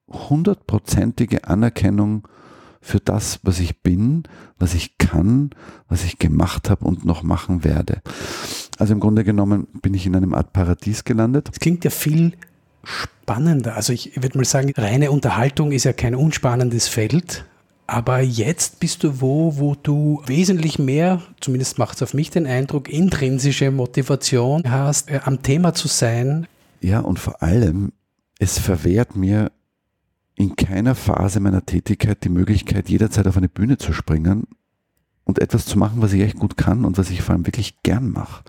hundertprozentige 0.09 1.45
Anerkennung 1.45 2.27
für 2.81 2.99
das, 2.99 3.39
was 3.43 3.59
ich 3.59 3.81
bin, 3.81 4.23
was 4.57 4.73
ich 4.73 4.97
kann, 4.97 5.51
was 5.87 6.03
ich 6.03 6.17
gemacht 6.17 6.69
habe 6.69 6.85
und 6.85 7.05
noch 7.05 7.23
machen 7.23 7.63
werde. 7.63 8.01
Also 8.77 8.93
im 8.93 8.99
Grunde 8.99 9.23
genommen 9.23 9.67
bin 9.81 9.93
ich 9.93 10.07
in 10.07 10.15
einem 10.15 10.33
Art 10.33 10.51
Paradies 10.51 11.03
gelandet. 11.03 11.47
Das 11.47 11.59
klingt 11.59 11.85
ja 11.85 11.91
viel 11.91 12.33
spannender. 12.83 13.75
Also 13.75 13.93
ich 13.93 14.21
würde 14.21 14.37
mal 14.37 14.45
sagen, 14.45 14.71
reine 14.75 15.11
Unterhaltung 15.11 15.71
ist 15.71 15.83
ja 15.83 15.93
kein 15.93 16.15
unspannendes 16.15 16.87
Feld. 16.87 17.45
Aber 17.87 18.21
jetzt 18.21 18.79
bist 18.79 19.03
du 19.03 19.19
wo, 19.19 19.57
wo 19.57 19.75
du 19.75 20.21
wesentlich 20.25 20.79
mehr, 20.79 21.21
zumindest 21.41 21.77
macht 21.77 21.95
es 21.95 22.01
auf 22.01 22.13
mich 22.13 22.29
den 22.29 22.47
Eindruck, 22.47 22.87
intrinsische 22.87 23.69
Motivation 23.69 24.63
hast, 24.65 25.11
äh, 25.11 25.19
am 25.25 25.43
Thema 25.43 25.73
zu 25.73 25.89
sein. 25.89 26.47
Ja, 26.79 27.01
und 27.01 27.19
vor 27.19 27.43
allem, 27.43 27.91
es 28.39 28.57
verwehrt 28.57 29.17
mir 29.17 29.51
in 30.35 30.55
keiner 30.55 30.95
Phase 30.95 31.41
meiner 31.41 31.65
Tätigkeit 31.65 32.23
die 32.23 32.29
Möglichkeit, 32.29 32.89
jederzeit 32.89 33.27
auf 33.27 33.35
eine 33.35 33.49
Bühne 33.49 33.77
zu 33.77 33.91
springen 33.91 34.47
und 35.25 35.39
etwas 35.39 35.65
zu 35.65 35.77
machen, 35.77 36.01
was 36.01 36.13
ich 36.13 36.21
echt 36.21 36.39
gut 36.39 36.57
kann 36.57 36.85
und 36.85 36.97
was 36.97 37.09
ich 37.09 37.21
vor 37.21 37.35
allem 37.35 37.45
wirklich 37.45 37.83
gern 37.83 38.09
mache. 38.09 38.43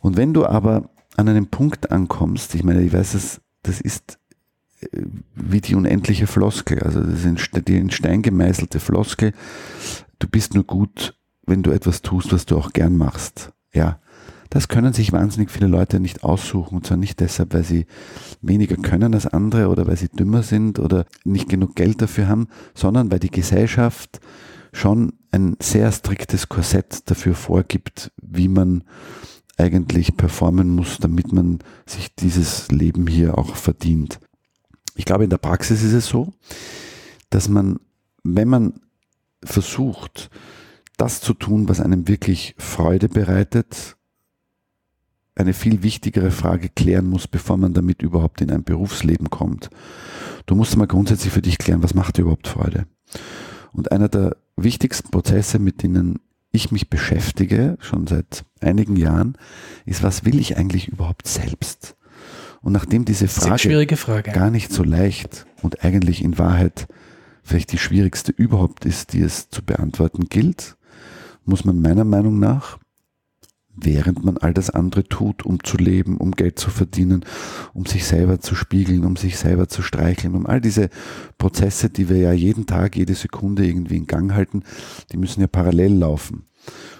Und 0.00 0.16
wenn 0.16 0.32
du 0.32 0.46
aber 0.46 0.88
an 1.18 1.28
einem 1.28 1.48
Punkt 1.48 1.90
ankommst, 1.90 2.54
ich 2.54 2.62
meine, 2.62 2.82
ich 2.82 2.92
weiß 2.92 3.14
es, 3.14 3.40
das 3.62 3.80
ist 3.80 4.18
äh, 4.80 5.02
wie 5.34 5.60
die 5.60 5.74
unendliche 5.74 6.26
Floskel, 6.26 6.78
also 6.80 7.00
das 7.00 7.24
ist 7.24 7.68
die 7.68 7.76
in 7.76 7.90
Stein 7.90 8.22
gemeißelte 8.22 8.78
Floskel, 8.78 9.32
du 10.20 10.28
bist 10.28 10.54
nur 10.54 10.64
gut, 10.64 11.18
wenn 11.44 11.62
du 11.62 11.72
etwas 11.72 12.02
tust, 12.02 12.32
was 12.32 12.46
du 12.46 12.56
auch 12.56 12.72
gern 12.72 12.96
machst. 12.96 13.52
Ja, 13.72 14.00
das 14.50 14.68
können 14.68 14.92
sich 14.92 15.12
wahnsinnig 15.12 15.50
viele 15.50 15.66
Leute 15.66 15.98
nicht 16.00 16.22
aussuchen. 16.22 16.76
Und 16.76 16.86
zwar 16.86 16.96
nicht 16.96 17.20
deshalb, 17.20 17.52
weil 17.52 17.64
sie 17.64 17.86
weniger 18.40 18.76
können 18.76 19.14
als 19.14 19.26
andere 19.26 19.68
oder 19.68 19.86
weil 19.86 19.96
sie 19.96 20.08
dümmer 20.08 20.42
sind 20.42 20.78
oder 20.78 21.04
nicht 21.24 21.48
genug 21.48 21.74
Geld 21.74 22.00
dafür 22.00 22.28
haben, 22.28 22.48
sondern 22.74 23.10
weil 23.10 23.18
die 23.18 23.30
Gesellschaft 23.30 24.20
schon 24.72 25.14
ein 25.30 25.56
sehr 25.60 25.90
striktes 25.92 26.48
Korsett 26.48 27.10
dafür 27.10 27.34
vorgibt, 27.34 28.12
wie 28.22 28.48
man 28.48 28.84
eigentlich 29.58 30.16
performen 30.16 30.74
muss, 30.74 30.98
damit 30.98 31.32
man 31.32 31.58
sich 31.84 32.14
dieses 32.14 32.70
Leben 32.70 33.06
hier 33.06 33.36
auch 33.36 33.56
verdient. 33.56 34.20
Ich 34.94 35.04
glaube, 35.04 35.24
in 35.24 35.30
der 35.30 35.38
Praxis 35.38 35.82
ist 35.82 35.92
es 35.92 36.06
so, 36.06 36.32
dass 37.30 37.48
man, 37.48 37.78
wenn 38.22 38.48
man 38.48 38.80
versucht, 39.44 40.30
das 40.96 41.20
zu 41.20 41.34
tun, 41.34 41.68
was 41.68 41.80
einem 41.80 42.08
wirklich 42.08 42.54
Freude 42.58 43.08
bereitet, 43.08 43.96
eine 45.34 45.52
viel 45.52 45.82
wichtigere 45.82 46.32
Frage 46.32 46.68
klären 46.68 47.06
muss, 47.06 47.28
bevor 47.28 47.56
man 47.56 47.72
damit 47.72 48.02
überhaupt 48.02 48.40
in 48.40 48.50
ein 48.50 48.64
Berufsleben 48.64 49.30
kommt. 49.30 49.70
Du 50.46 50.56
musst 50.56 50.76
mal 50.76 50.86
grundsätzlich 50.86 51.32
für 51.32 51.42
dich 51.42 51.58
klären, 51.58 51.82
was 51.82 51.94
macht 51.94 52.16
dir 52.16 52.22
überhaupt 52.22 52.48
Freude? 52.48 52.86
Und 53.72 53.92
einer 53.92 54.08
der 54.08 54.36
wichtigsten 54.56 55.10
Prozesse, 55.10 55.60
mit 55.60 55.82
denen 55.82 56.18
ich 56.50 56.72
mich 56.72 56.88
beschäftige, 56.88 57.76
schon 57.80 58.06
seit 58.06 58.44
einigen 58.60 58.96
Jahren, 58.96 59.36
ist, 59.84 60.02
was 60.02 60.24
will 60.24 60.38
ich 60.38 60.56
eigentlich 60.56 60.88
überhaupt 60.88 61.28
selbst? 61.28 61.96
Und 62.60 62.72
nachdem 62.72 63.04
diese 63.04 63.28
Frage, 63.28 63.96
Frage, 63.96 64.32
gar 64.32 64.50
nicht 64.50 64.72
so 64.72 64.82
leicht 64.82 65.46
und 65.62 65.84
eigentlich 65.84 66.22
in 66.22 66.38
Wahrheit 66.38 66.88
vielleicht 67.42 67.72
die 67.72 67.78
schwierigste 67.78 68.32
überhaupt 68.32 68.84
ist, 68.84 69.12
die 69.12 69.20
es 69.20 69.48
zu 69.48 69.64
beantworten 69.64 70.28
gilt, 70.28 70.76
muss 71.44 71.64
man 71.64 71.80
meiner 71.80 72.04
Meinung 72.04 72.38
nach 72.38 72.78
während 73.80 74.24
man 74.24 74.36
all 74.38 74.54
das 74.54 74.70
andere 74.70 75.04
tut, 75.04 75.44
um 75.44 75.62
zu 75.62 75.76
leben, 75.76 76.16
um 76.16 76.32
Geld 76.32 76.58
zu 76.58 76.70
verdienen, 76.70 77.24
um 77.74 77.86
sich 77.86 78.04
selber 78.04 78.40
zu 78.40 78.54
spiegeln, 78.54 79.04
um 79.04 79.16
sich 79.16 79.36
selber 79.38 79.68
zu 79.68 79.82
streicheln, 79.82 80.34
um 80.34 80.46
all 80.46 80.60
diese 80.60 80.90
Prozesse, 81.38 81.90
die 81.90 82.08
wir 82.08 82.18
ja 82.18 82.32
jeden 82.32 82.66
Tag, 82.66 82.96
jede 82.96 83.14
Sekunde 83.14 83.66
irgendwie 83.66 83.96
in 83.96 84.06
Gang 84.06 84.32
halten, 84.32 84.62
die 85.12 85.16
müssen 85.16 85.40
ja 85.40 85.46
parallel 85.46 85.94
laufen. 85.94 86.44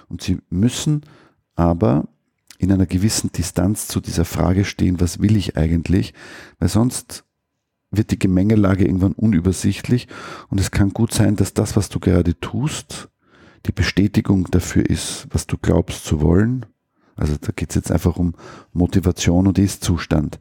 Und 0.07 0.21
sie 0.21 0.39
müssen 0.49 1.01
aber 1.55 2.07
in 2.57 2.71
einer 2.71 2.85
gewissen 2.85 3.31
Distanz 3.31 3.87
zu 3.87 4.01
dieser 4.01 4.25
Frage 4.25 4.65
stehen, 4.65 4.99
was 4.99 5.19
will 5.19 5.37
ich 5.37 5.57
eigentlich, 5.57 6.13
weil 6.59 6.69
sonst 6.69 7.23
wird 7.91 8.11
die 8.11 8.19
Gemengelage 8.19 8.85
irgendwann 8.85 9.13
unübersichtlich 9.13 10.07
und 10.49 10.59
es 10.59 10.71
kann 10.71 10.91
gut 10.91 11.13
sein, 11.13 11.35
dass 11.35 11.53
das, 11.53 11.75
was 11.75 11.89
du 11.89 11.99
gerade 11.99 12.39
tust, 12.39 13.09
die 13.65 13.71
Bestätigung 13.71 14.45
dafür 14.51 14.85
ist, 14.85 15.27
was 15.31 15.47
du 15.47 15.57
glaubst 15.57 16.05
zu 16.05 16.21
wollen. 16.21 16.65
Also 17.15 17.35
da 17.39 17.51
geht 17.53 17.71
es 17.71 17.75
jetzt 17.75 17.91
einfach 17.91 18.15
um 18.15 18.33
Motivation 18.71 19.47
und 19.47 19.59
Ist-Zustand. 19.59 20.39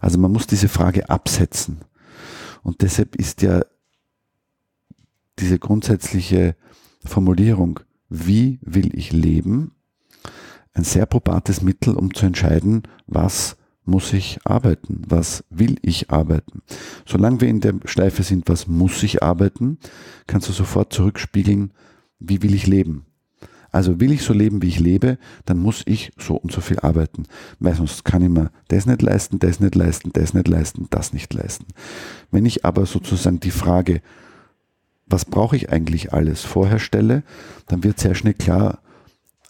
Also 0.00 0.18
man 0.18 0.32
muss 0.32 0.46
diese 0.46 0.68
Frage 0.68 1.08
absetzen. 1.08 1.78
Und 2.62 2.82
deshalb 2.82 3.14
ist 3.14 3.42
ja 3.42 3.62
diese 5.38 5.58
grundsätzliche 5.58 6.56
Formulierung, 7.04 7.80
wie 8.08 8.58
will 8.62 8.96
ich 8.98 9.12
leben, 9.12 9.72
ein 10.72 10.84
sehr 10.84 11.06
probates 11.06 11.62
Mittel, 11.62 11.94
um 11.94 12.12
zu 12.12 12.26
entscheiden, 12.26 12.82
was 13.06 13.56
muss 13.84 14.12
ich 14.12 14.40
arbeiten, 14.44 15.02
was 15.06 15.44
will 15.48 15.76
ich 15.80 16.10
arbeiten. 16.10 16.62
Solange 17.06 17.40
wir 17.40 17.48
in 17.48 17.60
der 17.60 17.74
Schleife 17.84 18.24
sind, 18.24 18.48
was 18.48 18.66
muss 18.66 19.02
ich 19.02 19.22
arbeiten, 19.22 19.78
kannst 20.26 20.48
du 20.48 20.52
sofort 20.52 20.92
zurückspiegeln, 20.92 21.72
wie 22.18 22.42
will 22.42 22.54
ich 22.54 22.66
leben? 22.66 23.06
Also 23.72 24.00
will 24.00 24.12
ich 24.12 24.22
so 24.22 24.32
leben, 24.32 24.62
wie 24.62 24.68
ich 24.68 24.80
lebe, 24.80 25.18
dann 25.44 25.58
muss 25.58 25.82
ich 25.84 26.12
so 26.18 26.36
und 26.36 26.50
so 26.50 26.60
viel 26.60 26.78
arbeiten. 26.78 27.24
Weil 27.58 27.74
sonst 27.74 28.04
kann 28.04 28.22
ich 28.22 28.30
mir 28.30 28.50
das 28.68 28.86
nicht 28.86 29.02
leisten, 29.02 29.38
das 29.38 29.60
nicht 29.60 29.74
leisten, 29.74 30.10
das 30.12 30.32
nicht 30.32 30.48
leisten, 30.48 30.86
das 30.90 31.12
nicht 31.12 31.34
leisten. 31.34 31.66
Wenn 32.30 32.46
ich 32.46 32.64
aber 32.64 32.86
sozusagen 32.86 33.40
die 33.40 33.50
Frage, 33.50 34.00
was 35.06 35.24
brauche 35.24 35.56
ich 35.56 35.70
eigentlich 35.70 36.12
alles 36.12 36.42
vorher 36.42 36.78
stelle, 36.78 37.22
dann 37.66 37.84
wird 37.84 38.00
sehr 38.00 38.14
schnell 38.14 38.34
klar, 38.34 38.80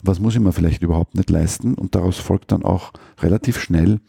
was 0.02 0.20
muss 0.20 0.34
ich 0.34 0.40
mir 0.40 0.52
vielleicht 0.52 0.82
überhaupt 0.82 1.14
nicht 1.14 1.30
leisten 1.30 1.74
und 1.74 1.94
daraus 1.94 2.18
folgt 2.18 2.52
dann 2.52 2.64
auch 2.64 2.92
relativ 3.20 3.60
schnell 3.60 4.00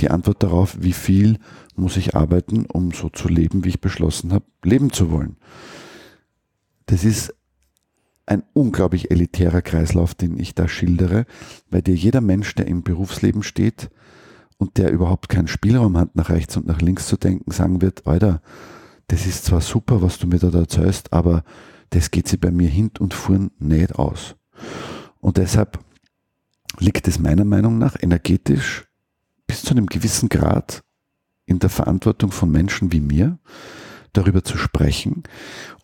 die 0.00 0.10
Antwort 0.10 0.42
darauf, 0.42 0.76
wie 0.80 0.92
viel 0.92 1.38
muss 1.74 1.96
ich 1.96 2.14
arbeiten, 2.14 2.66
um 2.66 2.92
so 2.92 3.08
zu 3.08 3.28
leben, 3.28 3.64
wie 3.64 3.70
ich 3.70 3.80
beschlossen 3.80 4.32
habe, 4.32 4.44
leben 4.62 4.92
zu 4.92 5.10
wollen. 5.10 5.36
Das 6.86 7.04
ist 7.04 7.34
ein 8.28 8.44
unglaublich 8.52 9.10
elitärer 9.10 9.62
Kreislauf, 9.62 10.14
den 10.14 10.38
ich 10.38 10.54
da 10.54 10.68
schildere, 10.68 11.24
weil 11.70 11.82
dir 11.82 11.94
jeder 11.94 12.20
Mensch, 12.20 12.54
der 12.54 12.66
im 12.66 12.82
Berufsleben 12.82 13.42
steht 13.42 13.90
und 14.58 14.76
der 14.76 14.92
überhaupt 14.92 15.28
keinen 15.28 15.48
Spielraum 15.48 15.96
hat, 15.96 16.14
nach 16.14 16.28
rechts 16.28 16.56
und 16.56 16.66
nach 16.66 16.80
links 16.80 17.06
zu 17.06 17.16
denken, 17.16 17.50
sagen 17.50 17.80
wird, 17.80 18.06
Alter, 18.06 18.42
das 19.06 19.26
ist 19.26 19.46
zwar 19.46 19.62
super, 19.62 20.02
was 20.02 20.18
du 20.18 20.26
mir 20.26 20.38
da 20.38 20.50
erzählst, 20.50 21.12
aber 21.12 21.42
das 21.90 22.10
geht 22.10 22.28
sich 22.28 22.38
bei 22.38 22.50
mir 22.50 22.68
hin 22.68 22.90
und 22.98 23.14
vorn 23.14 23.50
nicht 23.58 23.94
aus. 23.94 24.36
Und 25.20 25.38
deshalb 25.38 25.78
liegt 26.78 27.08
es 27.08 27.18
meiner 27.18 27.46
Meinung 27.46 27.78
nach 27.78 27.96
energetisch 27.98 28.86
bis 29.46 29.62
zu 29.62 29.70
einem 29.70 29.86
gewissen 29.86 30.28
Grad 30.28 30.84
in 31.46 31.58
der 31.60 31.70
Verantwortung 31.70 32.30
von 32.30 32.50
Menschen 32.50 32.92
wie 32.92 33.00
mir, 33.00 33.38
darüber 34.12 34.44
zu 34.44 34.58
sprechen 34.58 35.22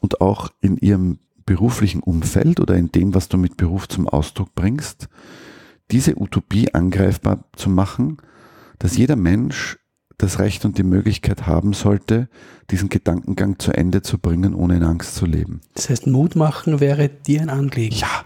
und 0.00 0.20
auch 0.20 0.50
in 0.60 0.76
ihrem 0.76 1.18
beruflichen 1.46 2.00
Umfeld 2.00 2.60
oder 2.60 2.74
in 2.76 2.90
dem, 2.92 3.14
was 3.14 3.28
du 3.28 3.36
mit 3.36 3.56
Beruf 3.56 3.88
zum 3.88 4.08
Ausdruck 4.08 4.54
bringst, 4.54 5.08
diese 5.90 6.18
Utopie 6.20 6.72
angreifbar 6.72 7.44
zu 7.56 7.68
machen, 7.68 8.18
dass 8.78 8.96
jeder 8.96 9.16
Mensch 9.16 9.78
das 10.16 10.38
Recht 10.38 10.64
und 10.64 10.78
die 10.78 10.84
Möglichkeit 10.84 11.46
haben 11.46 11.72
sollte, 11.72 12.28
diesen 12.70 12.88
Gedankengang 12.88 13.58
zu 13.58 13.72
Ende 13.72 14.02
zu 14.02 14.18
bringen, 14.18 14.54
ohne 14.54 14.76
in 14.76 14.82
Angst 14.84 15.16
zu 15.16 15.26
leben. 15.26 15.60
Das 15.74 15.90
heißt, 15.90 16.06
Mut 16.06 16.36
machen 16.36 16.80
wäre 16.80 17.08
dir 17.08 17.42
ein 17.42 17.50
Anliegen. 17.50 17.96
Ja, 17.96 18.24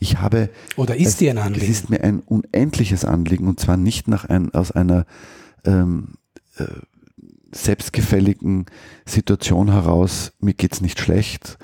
ich 0.00 0.18
habe. 0.18 0.50
Oder 0.76 0.96
ist 0.96 1.08
es, 1.08 1.16
dir 1.16 1.30
ein 1.30 1.38
Anliegen? 1.38 1.64
Es 1.64 1.70
ist 1.70 1.90
mir 1.90 2.02
ein 2.02 2.20
unendliches 2.20 3.04
Anliegen 3.04 3.46
und 3.46 3.60
zwar 3.60 3.76
nicht 3.76 4.08
nach 4.08 4.24
ein, 4.24 4.52
aus 4.52 4.72
einer 4.72 5.06
ähm, 5.64 6.14
äh, 6.56 6.64
selbstgefälligen 7.52 8.66
Situation 9.06 9.70
heraus, 9.70 10.32
mir 10.40 10.54
geht's 10.54 10.80
nicht 10.80 11.00
schlecht 11.00 11.56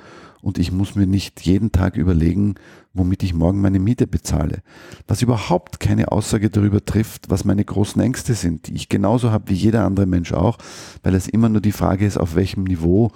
und 0.44 0.58
ich 0.58 0.70
muss 0.70 0.94
mir 0.94 1.06
nicht 1.06 1.40
jeden 1.40 1.72
Tag 1.72 1.96
überlegen, 1.96 2.56
womit 2.92 3.22
ich 3.22 3.32
morgen 3.32 3.62
meine 3.62 3.78
Miete 3.78 4.06
bezahle. 4.06 4.62
Was 5.08 5.22
überhaupt 5.22 5.80
keine 5.80 6.12
Aussage 6.12 6.50
darüber 6.50 6.84
trifft, 6.84 7.30
was 7.30 7.46
meine 7.46 7.64
großen 7.64 8.00
Ängste 8.02 8.34
sind, 8.34 8.68
die 8.68 8.74
ich 8.74 8.90
genauso 8.90 9.30
habe 9.30 9.48
wie 9.48 9.54
jeder 9.54 9.86
andere 9.86 10.04
Mensch 10.04 10.34
auch, 10.34 10.58
weil 11.02 11.14
es 11.14 11.28
immer 11.28 11.48
nur 11.48 11.62
die 11.62 11.72
Frage 11.72 12.04
ist, 12.04 12.18
auf 12.18 12.34
welchem 12.34 12.64
Niveau 12.64 13.10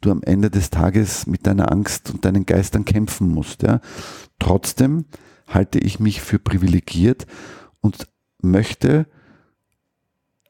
du 0.00 0.12
am 0.12 0.22
Ende 0.22 0.50
des 0.50 0.70
Tages 0.70 1.26
mit 1.26 1.48
deiner 1.48 1.72
Angst 1.72 2.10
und 2.10 2.24
deinen 2.24 2.46
Geistern 2.46 2.84
kämpfen 2.84 3.28
musst. 3.28 3.64
Ja. 3.64 3.80
Trotzdem 4.38 5.06
halte 5.48 5.80
ich 5.80 5.98
mich 5.98 6.20
für 6.20 6.38
privilegiert 6.38 7.26
und 7.80 8.06
möchte 8.40 9.06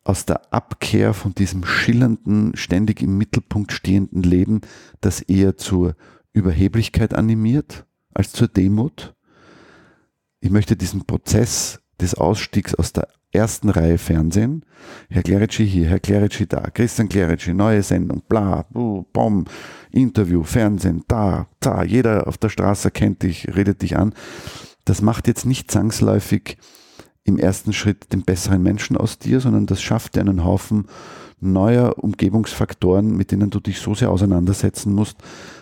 aus 0.04 0.26
der 0.26 0.52
Abkehr 0.52 1.14
von 1.14 1.34
diesem 1.34 1.64
schillernden, 1.64 2.52
ständig 2.54 3.02
im 3.02 3.16
Mittelpunkt 3.16 3.72
stehenden 3.72 4.22
Leben, 4.22 4.60
das 5.00 5.22
eher 5.22 5.56
zur 5.56 5.96
Überheblichkeit 6.38 7.14
animiert 7.14 7.84
als 8.14 8.32
zur 8.32 8.48
Demut. 8.48 9.14
Ich 10.40 10.50
möchte 10.50 10.76
diesen 10.76 11.04
Prozess 11.04 11.80
des 12.00 12.14
Ausstiegs 12.14 12.74
aus 12.74 12.92
der 12.92 13.08
ersten 13.32 13.68
Reihe 13.68 13.98
Fernsehen, 13.98 14.64
Herr 15.10 15.22
Clerici 15.22 15.66
hier, 15.66 15.88
Herr 15.88 16.00
Clerici 16.00 16.46
da, 16.46 16.70
Christian 16.70 17.08
Clerici, 17.08 17.52
neue 17.52 17.82
Sendung, 17.82 18.22
bla, 18.28 18.64
bom, 18.70 19.44
Interview, 19.90 20.42
Fernsehen, 20.44 21.04
da, 21.08 21.48
da, 21.60 21.82
jeder 21.82 22.26
auf 22.26 22.38
der 22.38 22.48
Straße 22.48 22.90
kennt 22.90 23.22
dich, 23.22 23.54
redet 23.54 23.82
dich 23.82 23.96
an. 23.96 24.14
das 24.84 25.02
macht 25.02 25.26
jetzt 25.26 25.44
nicht 25.44 25.70
zwangsläufig 25.70 26.56
im 27.24 27.38
ersten 27.38 27.74
Schritt 27.74 28.12
den 28.12 28.22
besseren 28.22 28.62
Menschen 28.62 28.96
aus 28.96 29.18
dir, 29.18 29.40
sondern 29.40 29.66
das 29.66 29.82
schafft 29.82 30.16
dir 30.16 30.20
einen 30.20 30.44
Haufen 30.44 30.86
neuer 31.40 31.98
Umgebungsfaktoren, 31.98 33.16
mit 33.16 33.30
denen 33.30 33.50
du 33.50 33.60
dich 33.60 33.80
so 33.80 33.94
sehr 33.94 34.10
auseinandersetzen 34.10 34.92
musst, 34.92 35.16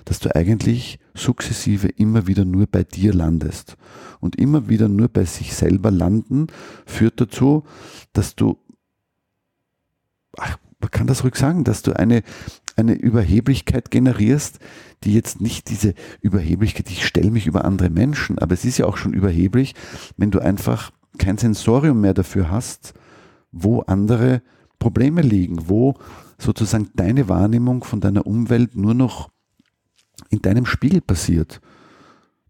dass 0.04 0.20
du 0.20 0.34
eigentlich 0.34 0.98
sukzessive 1.14 1.88
immer 1.88 2.26
wieder 2.26 2.44
nur 2.44 2.66
bei 2.66 2.84
dir 2.84 3.12
landest. 3.12 3.76
Und 4.20 4.36
immer 4.36 4.68
wieder 4.68 4.88
nur 4.88 5.08
bei 5.08 5.24
sich 5.24 5.54
selber 5.54 5.90
landen 5.90 6.46
führt 6.86 7.20
dazu, 7.20 7.64
dass 8.12 8.34
du, 8.34 8.58
ach, 10.38 10.56
man 10.80 10.90
kann 10.90 11.06
das 11.06 11.24
ruhig 11.24 11.36
sagen, 11.36 11.64
dass 11.64 11.82
du 11.82 11.92
eine, 11.92 12.22
eine 12.76 12.94
Überheblichkeit 12.94 13.90
generierst, 13.90 14.58
die 15.04 15.14
jetzt 15.14 15.40
nicht 15.40 15.68
diese 15.70 15.94
Überheblichkeit, 16.20 16.90
ich 16.90 17.06
stelle 17.06 17.30
mich 17.30 17.46
über 17.46 17.64
andere 17.64 17.90
Menschen, 17.90 18.38
aber 18.38 18.54
es 18.54 18.64
ist 18.64 18.78
ja 18.78 18.86
auch 18.86 18.96
schon 18.96 19.12
überheblich, 19.12 19.74
wenn 20.16 20.30
du 20.30 20.38
einfach 20.38 20.92
kein 21.18 21.38
Sensorium 21.38 22.00
mehr 22.00 22.14
dafür 22.14 22.50
hast, 22.50 22.94
wo 23.52 23.80
andere 23.80 24.42
Probleme 24.86 25.20
liegen, 25.20 25.68
wo 25.68 25.96
sozusagen 26.38 26.90
deine 26.94 27.28
Wahrnehmung 27.28 27.82
von 27.82 28.00
deiner 28.00 28.24
Umwelt 28.24 28.76
nur 28.76 28.94
noch 28.94 29.30
in 30.30 30.42
deinem 30.42 30.64
Spiegel 30.64 31.00
passiert. 31.00 31.60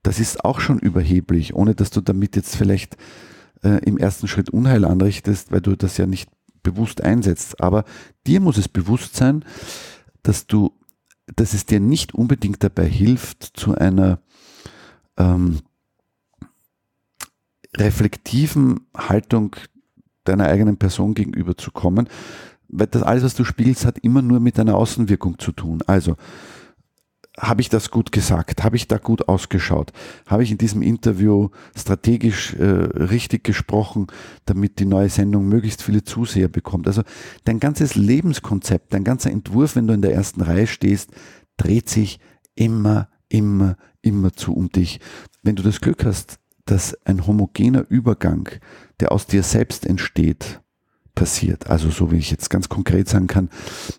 Das 0.02 0.20
ist 0.20 0.44
auch 0.44 0.60
schon 0.60 0.78
überheblich, 0.78 1.54
ohne 1.54 1.74
dass 1.74 1.88
du 1.88 2.02
damit 2.02 2.36
jetzt 2.36 2.54
vielleicht 2.54 2.98
äh, 3.62 3.82
im 3.86 3.96
ersten 3.96 4.28
Schritt 4.28 4.50
Unheil 4.50 4.84
anrichtest, 4.84 5.50
weil 5.50 5.62
du 5.62 5.76
das 5.76 5.96
ja 5.96 6.04
nicht 6.04 6.28
bewusst 6.62 7.02
einsetzt. 7.02 7.58
Aber 7.62 7.84
dir 8.26 8.40
muss 8.40 8.58
es 8.58 8.68
bewusst 8.68 9.16
sein, 9.16 9.42
dass 10.22 10.46
du, 10.46 10.72
dass 11.36 11.54
es 11.54 11.64
dir 11.64 11.80
nicht 11.80 12.12
unbedingt 12.12 12.62
dabei 12.62 12.86
hilft, 12.86 13.44
zu 13.44 13.74
einer 13.74 14.20
ähm, 15.16 15.60
reflektiven 17.78 18.80
Haltung 18.94 19.56
deiner 20.28 20.46
eigenen 20.46 20.76
Person 20.76 21.14
gegenüber 21.14 21.56
zu 21.56 21.70
kommen, 21.70 22.08
weil 22.68 22.86
das 22.88 23.02
alles, 23.02 23.24
was 23.24 23.34
du 23.34 23.44
spielst, 23.44 23.86
hat 23.86 23.98
immer 23.98 24.22
nur 24.22 24.40
mit 24.40 24.58
deiner 24.58 24.76
Außenwirkung 24.76 25.38
zu 25.38 25.52
tun. 25.52 25.82
Also, 25.86 26.16
habe 27.38 27.60
ich 27.60 27.68
das 27.68 27.90
gut 27.90 28.12
gesagt? 28.12 28.64
Habe 28.64 28.76
ich 28.76 28.88
da 28.88 28.96
gut 28.96 29.28
ausgeschaut? 29.28 29.92
Habe 30.26 30.42
ich 30.42 30.50
in 30.50 30.58
diesem 30.58 30.80
Interview 30.80 31.50
strategisch 31.76 32.54
äh, 32.54 32.64
richtig 32.64 33.44
gesprochen, 33.44 34.06
damit 34.46 34.78
die 34.78 34.86
neue 34.86 35.10
Sendung 35.10 35.46
möglichst 35.46 35.82
viele 35.82 36.02
Zuseher 36.02 36.48
bekommt? 36.48 36.86
Also 36.86 37.02
dein 37.44 37.60
ganzes 37.60 37.94
Lebenskonzept, 37.94 38.94
dein 38.94 39.04
ganzer 39.04 39.30
Entwurf, 39.30 39.76
wenn 39.76 39.86
du 39.86 39.92
in 39.92 40.02
der 40.02 40.14
ersten 40.14 40.40
Reihe 40.40 40.66
stehst, 40.66 41.10
dreht 41.58 41.90
sich 41.90 42.20
immer, 42.54 43.08
immer, 43.28 43.76
immer 44.00 44.32
zu 44.32 44.54
um 44.54 44.70
dich. 44.70 45.00
Wenn 45.42 45.56
du 45.56 45.62
das 45.62 45.80
Glück 45.80 46.06
hast, 46.06 46.38
dass 46.66 46.96
ein 47.06 47.26
homogener 47.26 47.86
Übergang, 47.88 48.48
der 49.00 49.12
aus 49.12 49.26
dir 49.26 49.42
selbst 49.42 49.86
entsteht, 49.86 50.60
passiert. 51.14 51.68
Also 51.68 51.90
so 51.90 52.12
wie 52.12 52.18
ich 52.18 52.30
jetzt 52.30 52.50
ganz 52.50 52.68
konkret 52.68 53.08
sagen 53.08 53.26
kann, 53.26 53.48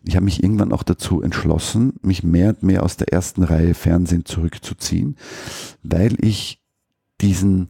ich 0.05 0.15
habe 0.15 0.25
mich 0.25 0.43
irgendwann 0.43 0.71
auch 0.71 0.83
dazu 0.83 1.21
entschlossen, 1.21 1.93
mich 2.01 2.23
mehr 2.23 2.49
und 2.49 2.63
mehr 2.63 2.83
aus 2.83 2.95
der 2.95 3.11
ersten 3.11 3.43
Reihe 3.43 3.73
Fernsehen 3.73 4.23
zurückzuziehen, 4.23 5.17
weil 5.83 6.15
ich 6.23 6.61
diesen, 7.19 7.69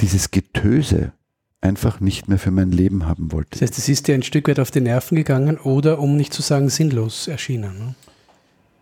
dieses 0.00 0.30
Getöse 0.30 1.12
einfach 1.60 2.00
nicht 2.00 2.28
mehr 2.28 2.38
für 2.38 2.52
mein 2.52 2.70
Leben 2.70 3.06
haben 3.06 3.32
wollte. 3.32 3.50
Das 3.50 3.62
heißt, 3.62 3.78
es 3.78 3.88
ist 3.88 4.06
dir 4.06 4.14
ein 4.14 4.22
Stück 4.22 4.48
weit 4.48 4.60
auf 4.60 4.70
die 4.70 4.80
Nerven 4.80 5.16
gegangen 5.16 5.58
oder, 5.58 5.98
um 5.98 6.16
nicht 6.16 6.32
zu 6.32 6.40
sagen, 6.40 6.70
sinnlos 6.70 7.26
erschienen. 7.26 7.78
Ne? 7.78 7.94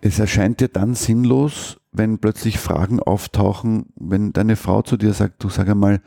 Es 0.03 0.19
erscheint 0.19 0.61
dir 0.61 0.69
dann 0.69 0.95
sinnlos, 0.95 1.79
wenn 1.97 2.19
plötzlich 2.19 2.59
Fragen 2.59 3.01
auftauchen, 3.01 3.87
wenn 3.97 4.33
deine 4.33 4.57
Frau 4.57 4.83
zu 4.83 4.97
dir 4.97 5.13
sagt, 5.13 5.43
du 5.43 5.49
sag 5.49 5.69
einmal, 5.69 6.01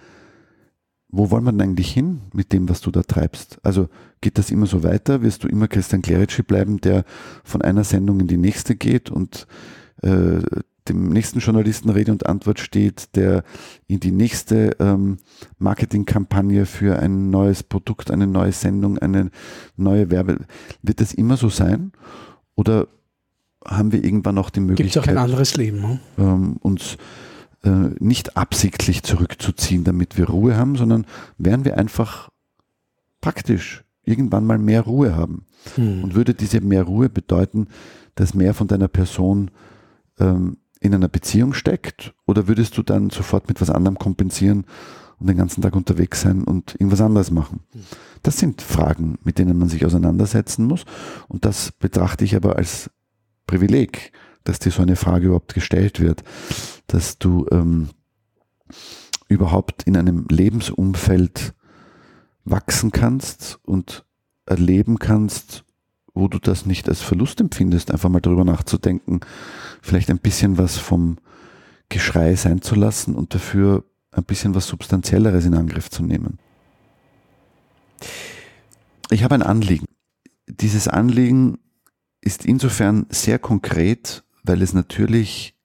wo 1.11 1.31
wollen 1.31 1.43
wir 1.43 1.51
denn 1.51 1.61
eigentlich 1.61 1.91
hin 1.91 2.21
mit 2.33 2.53
dem, 2.53 2.69
was 2.69 2.81
du 2.81 2.91
da 2.91 3.01
treibst? 3.01 3.59
Also 3.63 3.89
geht 4.21 4.37
das 4.37 4.51
immer 4.51 4.67
so 4.67 4.83
weiter? 4.83 5.23
Wirst 5.23 5.43
du 5.43 5.47
immer 5.47 5.67
Christian 5.67 6.03
Clerici 6.03 6.43
bleiben, 6.43 6.79
der 6.81 7.03
von 7.43 7.63
einer 7.63 7.83
Sendung 7.83 8.19
in 8.19 8.27
die 8.27 8.37
nächste 8.37 8.75
geht 8.75 9.09
und 9.09 9.47
äh, 10.03 10.39
dem 10.87 11.09
nächsten 11.09 11.39
Journalisten 11.39 11.89
Rede 11.89 12.11
und 12.11 12.25
Antwort 12.25 12.59
steht, 12.59 13.15
der 13.15 13.43
in 13.87 13.99
die 13.99 14.11
nächste 14.11 14.75
ähm, 14.79 15.17
Marketingkampagne 15.57 16.65
für 16.65 16.99
ein 16.99 17.29
neues 17.29 17.63
Produkt, 17.63 18.11
eine 18.11 18.27
neue 18.27 18.51
Sendung, 18.51 18.97
eine 18.97 19.29
neue 19.77 20.09
Werbe. 20.11 20.39
Wird 20.81 21.01
das 21.01 21.13
immer 21.13 21.37
so 21.37 21.49
sein? 21.49 21.91
Oder 22.55 22.87
haben 23.69 23.91
wir 23.91 24.03
irgendwann 24.03 24.37
auch 24.37 24.49
die 24.49 24.59
Möglichkeit, 24.59 24.93
Gibt 24.93 24.95
es 24.95 25.03
auch 25.03 25.07
ein 25.07 25.23
anderes 25.23 25.55
Leben, 25.55 25.81
ne? 25.81 25.99
ähm, 26.17 26.57
uns 26.61 26.97
äh, 27.63 27.69
nicht 27.99 28.37
absichtlich 28.37 29.03
zurückzuziehen, 29.03 29.83
damit 29.83 30.17
wir 30.17 30.29
Ruhe 30.29 30.55
haben, 30.55 30.75
sondern 30.75 31.05
werden 31.37 31.65
wir 31.65 31.77
einfach 31.77 32.29
praktisch 33.21 33.83
irgendwann 34.03 34.45
mal 34.45 34.57
mehr 34.57 34.81
Ruhe 34.81 35.15
haben. 35.15 35.45
Hm. 35.75 36.03
Und 36.03 36.15
würde 36.15 36.33
diese 36.33 36.61
mehr 36.61 36.83
Ruhe 36.83 37.09
bedeuten, 37.09 37.67
dass 38.15 38.33
mehr 38.33 38.53
von 38.53 38.67
deiner 38.67 38.87
Person 38.87 39.51
ähm, 40.19 40.57
in 40.79 40.95
einer 40.95 41.09
Beziehung 41.09 41.53
steckt? 41.53 42.13
Oder 42.25 42.47
würdest 42.47 42.77
du 42.77 42.83
dann 42.83 43.09
sofort 43.09 43.47
mit 43.49 43.59
was 43.61 43.69
anderem 43.69 43.99
kompensieren 43.99 44.65
und 45.19 45.27
den 45.27 45.37
ganzen 45.37 45.61
Tag 45.61 45.75
unterwegs 45.75 46.21
sein 46.21 46.45
und 46.45 46.75
irgendwas 46.75 47.01
anderes 47.01 47.29
machen? 47.29 47.59
Hm. 47.73 47.81
Das 48.23 48.37
sind 48.37 48.61
Fragen, 48.61 49.17
mit 49.23 49.37
denen 49.37 49.57
man 49.59 49.69
sich 49.69 49.85
auseinandersetzen 49.85 50.65
muss. 50.65 50.85
Und 51.27 51.45
das 51.45 51.71
betrachte 51.73 52.23
ich 52.23 52.35
aber 52.35 52.55
als 52.55 52.89
Privileg, 53.49 54.11
dass 54.43 54.59
dir 54.59 54.71
so 54.71 54.83
eine 54.83 54.95
Frage 54.95 55.25
überhaupt 55.25 55.55
gestellt 55.55 55.99
wird, 55.99 56.23
dass 56.85 57.17
du 57.17 57.47
ähm, 57.51 57.89
überhaupt 59.27 59.83
in 59.83 59.97
einem 59.97 60.27
Lebensumfeld 60.29 61.55
wachsen 62.45 62.91
kannst 62.91 63.57
und 63.63 64.05
erleben 64.45 64.99
kannst, 64.99 65.63
wo 66.13 66.27
du 66.27 66.37
das 66.37 66.67
nicht 66.67 66.87
als 66.89 67.01
Verlust 67.01 67.41
empfindest, 67.41 67.89
einfach 67.89 68.09
mal 68.09 68.21
darüber 68.21 68.45
nachzudenken, 68.45 69.21
vielleicht 69.81 70.11
ein 70.11 70.19
bisschen 70.19 70.59
was 70.59 70.77
vom 70.77 71.17
Geschrei 71.89 72.35
sein 72.35 72.61
zu 72.61 72.75
lassen 72.75 73.15
und 73.15 73.33
dafür 73.33 73.83
ein 74.11 74.25
bisschen 74.25 74.53
was 74.53 74.67
Substanzielleres 74.67 75.45
in 75.45 75.55
Angriff 75.55 75.89
zu 75.89 76.03
nehmen. 76.03 76.37
Ich 79.09 79.23
habe 79.23 79.33
ein 79.33 79.41
Anliegen. 79.41 79.87
Dieses 80.47 80.87
Anliegen 80.87 81.57
ist 82.21 82.45
insofern 82.45 83.05
sehr 83.09 83.39
konkret, 83.39 84.23
weil 84.43 84.61
es 84.61 84.73
natürlich 84.73 85.55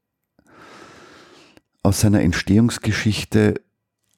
aus 1.83 2.01
seiner 2.01 2.23
Entstehungsgeschichte 2.23 3.61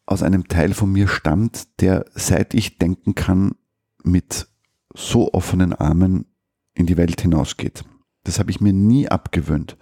aus 0.06 0.22
einem 0.22 0.46
Teil 0.46 0.72
von 0.72 0.92
mir 0.92 1.08
stammt, 1.08 1.80
der 1.80 2.06
seit 2.14 2.54
ich 2.54 2.78
denken 2.78 3.14
kann, 3.14 3.56
mit 4.04 4.48
so 4.94 5.32
offenen 5.32 5.72
Armen 5.72 6.26
in 6.74 6.86
die 6.86 6.96
Welt 6.96 7.20
hinausgeht. 7.20 7.84
Das 8.22 8.38
habe 8.38 8.50
ich 8.50 8.60
mir 8.60 8.72
nie 8.72 9.08
abgewöhnt. 9.08 9.76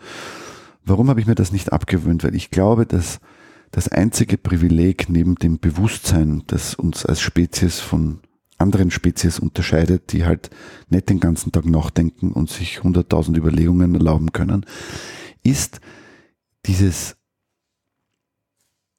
Warum 0.85 1.09
habe 1.09 1.21
ich 1.21 1.27
mir 1.27 1.35
das 1.35 1.53
nicht 1.53 1.73
abgewöhnt? 1.73 2.25
Weil 2.25 2.35
ich 2.35 2.51
glaube, 2.51 2.87
dass 2.87 3.21
das 3.71 3.89
einzige 3.89 4.39
Privileg 4.39 5.09
neben 5.09 5.35
dem 5.35 5.59
Bewusstsein, 5.59 6.43
das 6.47 6.75
uns 6.75 7.05
als 7.05 7.21
Spezies 7.21 7.81
von 7.81 8.21
anderen 8.65 8.91
Spezies 8.91 9.39
unterscheidet, 9.39 10.13
die 10.13 10.25
halt 10.25 10.49
nicht 10.89 11.11
den 11.11 11.21
ganzen 11.21 11.53
Tag 11.53 11.67
nachdenken 11.67 12.33
und 12.33 12.49
sich 12.49 12.83
hunderttausend 12.83 13.37
Überlegungen 13.37 13.95
erlauben 13.95 14.33
können, 14.33 14.65
ist 15.43 15.81
dieses 16.65 17.17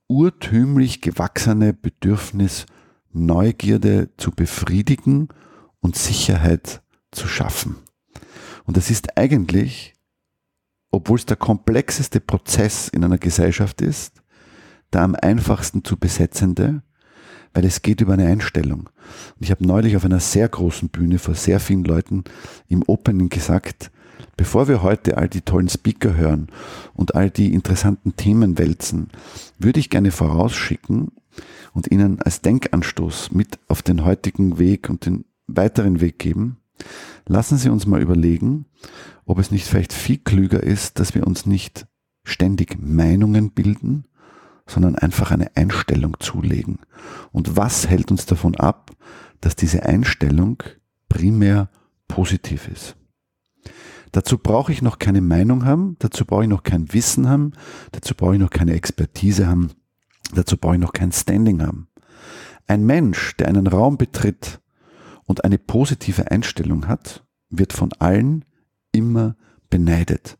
urtümlich 0.07 1.01
gewachsene 1.01 1.73
Bedürfnis, 1.73 2.67
Neugierde 3.11 4.11
zu 4.17 4.29
befriedigen 4.31 5.29
und 5.79 5.95
Sicherheit 5.95 6.83
zu 7.11 7.27
schaffen. 7.27 7.77
Und 8.65 8.77
das 8.77 8.91
ist 8.91 9.17
eigentlich, 9.17 9.93
obwohl 10.91 11.17
es 11.17 11.25
der 11.25 11.37
komplexeste 11.37 12.19
Prozess 12.19 12.87
in 12.87 13.03
einer 13.03 13.17
Gesellschaft 13.17 13.81
ist, 13.81 14.21
der 14.93 15.01
am 15.01 15.15
einfachsten 15.15 15.83
zu 15.83 15.97
besetzende, 15.97 16.83
weil 17.55 17.65
es 17.65 17.81
geht 17.81 18.01
über 18.01 18.13
eine 18.13 18.27
Einstellung. 18.27 18.81
Und 18.81 19.41
ich 19.41 19.49
habe 19.49 19.65
neulich 19.65 19.95
auf 19.95 20.05
einer 20.05 20.19
sehr 20.19 20.47
großen 20.47 20.89
Bühne 20.89 21.17
vor 21.17 21.35
sehr 21.35 21.59
vielen 21.59 21.85
Leuten 21.85 22.25
im 22.67 22.83
Opening 22.85 23.29
gesagt, 23.29 23.91
bevor 24.35 24.67
wir 24.67 24.83
heute 24.83 25.17
all 25.17 25.29
die 25.29 25.41
tollen 25.41 25.69
Speaker 25.69 26.15
hören 26.15 26.49
und 26.93 27.15
all 27.15 27.29
die 27.29 27.53
interessanten 27.53 28.17
Themen 28.17 28.57
wälzen, 28.57 29.09
würde 29.57 29.79
ich 29.79 29.89
gerne 29.89 30.11
vorausschicken 30.11 31.13
und 31.73 31.91
Ihnen 31.91 32.21
als 32.21 32.41
Denkanstoß 32.41 33.31
mit 33.31 33.57
auf 33.69 33.81
den 33.81 34.03
heutigen 34.03 34.59
Weg 34.59 34.89
und 34.89 35.05
den 35.05 35.23
weiteren 35.47 36.01
Weg 36.01 36.19
geben. 36.19 36.57
Lassen 37.25 37.57
Sie 37.57 37.69
uns 37.69 37.85
mal 37.85 38.01
überlegen, 38.01 38.65
ob 39.25 39.39
es 39.39 39.49
nicht 39.49 39.65
vielleicht 39.65 39.93
viel 39.93 40.17
klüger 40.17 40.61
ist, 40.61 40.99
dass 40.99 41.15
wir 41.15 41.25
uns 41.25 41.45
nicht 41.45 41.87
ständig 42.25 42.77
Meinungen 42.81 43.51
bilden, 43.51 44.03
sondern 44.67 44.95
einfach 44.95 45.31
eine 45.31 45.55
Einstellung 45.55 46.17
zulegen. 46.19 46.79
Und 47.31 47.55
was 47.55 47.87
hält 47.87 48.11
uns 48.11 48.25
davon 48.25 48.55
ab, 48.55 48.91
dass 49.41 49.55
diese 49.55 49.83
Einstellung 49.83 50.63
primär 51.09 51.69
positiv 52.07 52.67
ist? 52.67 52.95
Dazu 54.11 54.37
brauche 54.37 54.71
ich 54.71 54.81
noch 54.81 54.97
keine 54.97 55.21
Meinung 55.21 55.65
haben, 55.65 55.97
dazu 55.99 56.25
brauche 56.25 56.43
ich 56.43 56.49
noch 56.49 56.63
kein 56.63 56.93
Wissen 56.93 57.27
haben, 57.27 57.51
dazu 57.91 58.15
brauche 58.15 58.35
ich 58.35 58.39
noch 58.39 58.49
keine 58.49 58.73
Expertise 58.73 59.45
haben. 59.45 59.71
Dazu 60.33 60.57
brauche 60.57 60.75
ich 60.75 60.81
noch 60.81 60.93
kein 60.93 61.11
Standing 61.11 61.61
haben. 61.61 61.87
Ein 62.65 62.85
Mensch, 62.85 63.35
der 63.37 63.47
einen 63.47 63.67
Raum 63.67 63.97
betritt 63.97 64.61
und 65.25 65.43
eine 65.43 65.57
positive 65.57 66.31
Einstellung 66.31 66.87
hat, 66.87 67.25
wird 67.49 67.73
von 67.73 67.91
allen 67.99 68.45
immer 68.91 69.35
beneidet. 69.75 70.37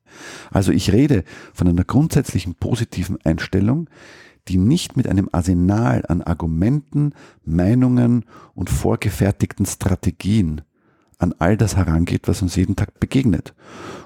Also 0.49 0.71
ich 0.71 0.93
rede 0.93 1.25
von 1.53 1.67
einer 1.67 1.83
grundsätzlichen 1.83 2.55
positiven 2.55 3.17
Einstellung, 3.25 3.89
die 4.47 4.57
nicht 4.57 4.95
mit 4.95 5.09
einem 5.09 5.27
Arsenal 5.33 6.05
an 6.07 6.21
Argumenten, 6.21 7.11
Meinungen 7.43 8.23
und 8.53 8.69
vorgefertigten 8.69 9.65
Strategien 9.65 10.61
an 11.17 11.35
all 11.39 11.57
das 11.57 11.75
herangeht, 11.75 12.29
was 12.29 12.41
uns 12.41 12.55
jeden 12.55 12.77
Tag 12.77 12.97
begegnet. 13.01 13.53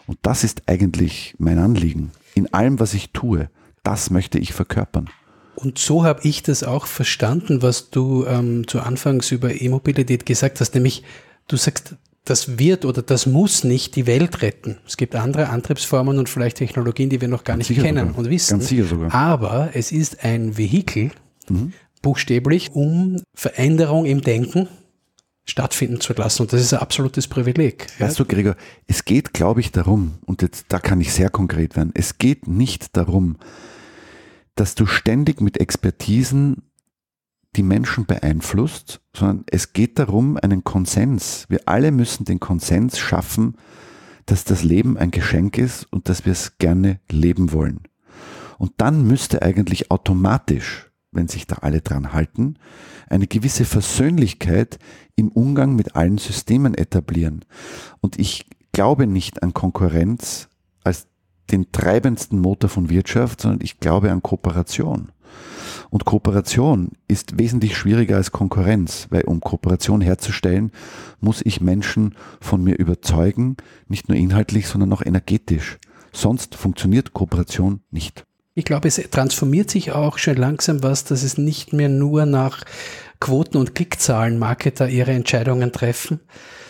Und 0.08 0.18
das 0.24 0.44
ist 0.44 0.64
eigentlich 0.66 1.36
mein 1.38 1.60
Anliegen. 1.60 2.10
In 2.34 2.52
allem, 2.52 2.80
was 2.80 2.96
ich 2.96 3.12
tue, 3.12 3.52
das 3.84 4.10
möchte 4.10 4.40
ich 4.40 4.54
verkörpern. 4.54 5.12
Und 5.54 5.78
so 5.78 6.06
habe 6.06 6.22
ich 6.24 6.42
das 6.42 6.64
auch 6.64 6.88
verstanden, 6.88 7.62
was 7.62 7.92
du 7.92 8.26
ähm, 8.26 8.68
zu 8.68 8.80
Anfangs 8.80 9.32
über 9.32 9.62
E-Mobilität 9.62 10.26
gesagt 10.26 10.60
hast, 10.60 10.74
nämlich 10.74 11.04
du 11.48 11.56
sagst, 11.56 11.98
das 12.30 12.60
wird 12.60 12.86
oder 12.86 13.02
das 13.02 13.26
muss 13.26 13.64
nicht 13.64 13.96
die 13.96 14.06
Welt 14.08 14.42
retten. 14.42 14.78
Es 14.88 14.98
gibt 14.98 15.16
andere 15.16 15.50
Antriebsformen 15.50 16.18
und 16.20 16.30
vielleicht 16.30 16.58
Technologien, 16.58 17.10
die 17.10 17.22
wir 17.22 17.28
noch 17.28 17.44
gar 17.44 17.58
Ganz 17.58 17.70
nicht 17.70 17.82
kennen 17.82 18.08
sogar. 18.10 18.20
und 18.20 18.30
wissen. 18.30 18.52
Ganz 18.60 18.68
sicher 18.70 18.86
sogar. 18.86 19.14
Aber 19.14 19.70
es 19.74 19.92
ist 19.92 20.24
ein 20.24 20.58
Vehikel, 20.58 21.12
Mhm. 21.50 21.74
buchstäblich, 22.02 22.72
um 22.74 23.22
Veränderung 23.36 24.06
im 24.06 24.22
Denken 24.22 24.68
stattfinden 25.46 26.00
zu 26.00 26.14
lassen. 26.14 26.44
Und 26.44 26.54
das 26.54 26.62
ist 26.62 26.74
ein 26.74 26.80
absolutes 26.80 27.28
Privileg. 27.28 27.88
Weißt 28.00 28.20
du, 28.20 28.26
Gregor, 28.26 28.56
es 28.86 29.04
geht, 29.04 29.34
glaube 29.34 29.62
ich, 29.62 29.72
darum, 29.72 30.20
und 30.26 30.44
jetzt, 30.44 30.66
da 30.70 30.78
kann 30.80 31.02
ich 31.02 31.12
sehr 31.12 31.30
konkret 31.32 31.76
werden, 31.76 31.92
es 31.96 32.20
geht 32.20 32.48
nicht 32.48 32.96
darum, 32.96 33.38
dass 34.56 34.76
du 34.76 34.86
ständig 34.86 35.42
mit 35.42 35.60
Expertisen 35.60 36.58
die 37.56 37.64
Menschen 37.64 38.06
beeinflusst, 38.06 39.02
sondern 39.16 39.46
es 39.50 39.74
geht 39.74 39.98
darum, 40.00 40.38
einen 40.38 40.64
Konsens. 40.64 41.46
Wir 41.50 41.62
alle 41.66 41.92
müssen 41.92 42.26
den 42.26 42.40
Konsens 42.40 43.00
schaffen, 43.00 43.56
dass 44.26 44.44
das 44.44 44.64
Leben 44.64 44.98
ein 44.98 45.12
Geschenk 45.12 45.58
ist 45.58 45.92
und 45.92 46.10
dass 46.10 46.26
wir 46.26 46.34
es 46.34 46.58
gerne 46.60 47.00
leben 47.10 47.52
wollen. 47.52 47.82
Und 48.60 48.74
dann 48.78 49.08
müsste 49.08 49.42
eigentlich 49.42 49.90
automatisch, 49.90 50.92
wenn 51.12 51.28
sich 51.28 51.48
da 51.48 51.56
alle 51.62 51.82
dran 51.82 52.14
halten, 52.14 52.56
eine 53.10 53.26
gewisse 53.26 53.66
Versöhnlichkeit 53.66 54.78
im 55.16 55.30
Umgang 55.30 55.76
mit 55.76 55.96
allen 55.96 56.20
Systemen 56.20 56.76
etablieren. 56.76 57.46
Und 58.02 58.20
ich 58.20 58.46
glaube 58.72 59.08
nicht 59.08 59.42
an 59.42 59.54
Konkurrenz 59.54 60.50
als 60.84 61.08
den 61.52 61.72
treibendsten 61.72 62.40
Motor 62.40 62.70
von 62.70 62.90
Wirtschaft, 62.90 63.42
sondern 63.42 63.62
ich 63.64 63.80
glaube 63.80 64.12
an 64.12 64.22
Kooperation. 64.22 65.12
Und 65.90 66.06
Kooperation 66.06 66.92
ist 67.08 67.40
wesentlich 67.40 67.78
schwieriger 67.78 68.18
als 68.18 68.32
Konkurrenz, 68.32 69.08
weil 69.10 69.24
um 69.24 69.40
Kooperation 69.40 70.02
herzustellen, 70.02 70.72
muss 71.20 71.42
ich 71.44 71.62
Menschen 71.62 72.16
von 72.40 72.64
mir 72.64 72.78
überzeugen, 72.78 73.58
nicht 73.88 74.08
nur 74.08 74.18
inhaltlich, 74.18 74.68
sondern 74.68 74.94
auch 74.94 75.02
energetisch. 75.02 75.80
Sonst 76.12 76.56
funktioniert 76.56 77.14
Kooperation 77.14 77.82
nicht. 77.92 78.26
Ich 78.56 78.66
glaube, 78.66 78.88
es 78.88 78.96
transformiert 79.10 79.70
sich 79.70 79.92
auch 79.92 80.18
schon 80.18 80.36
langsam 80.36 80.84
was, 80.84 81.06
dass 81.06 81.24
es 81.24 81.38
nicht 81.38 81.72
mehr 81.72 81.90
nur 81.90 82.26
nach 82.26 82.64
Quoten 83.20 83.58
und 83.58 83.74
Klickzahlen 83.74 84.38
Marketer 84.38 84.90
ihre 84.90 85.12
Entscheidungen 85.12 85.72
treffen, 85.72 86.20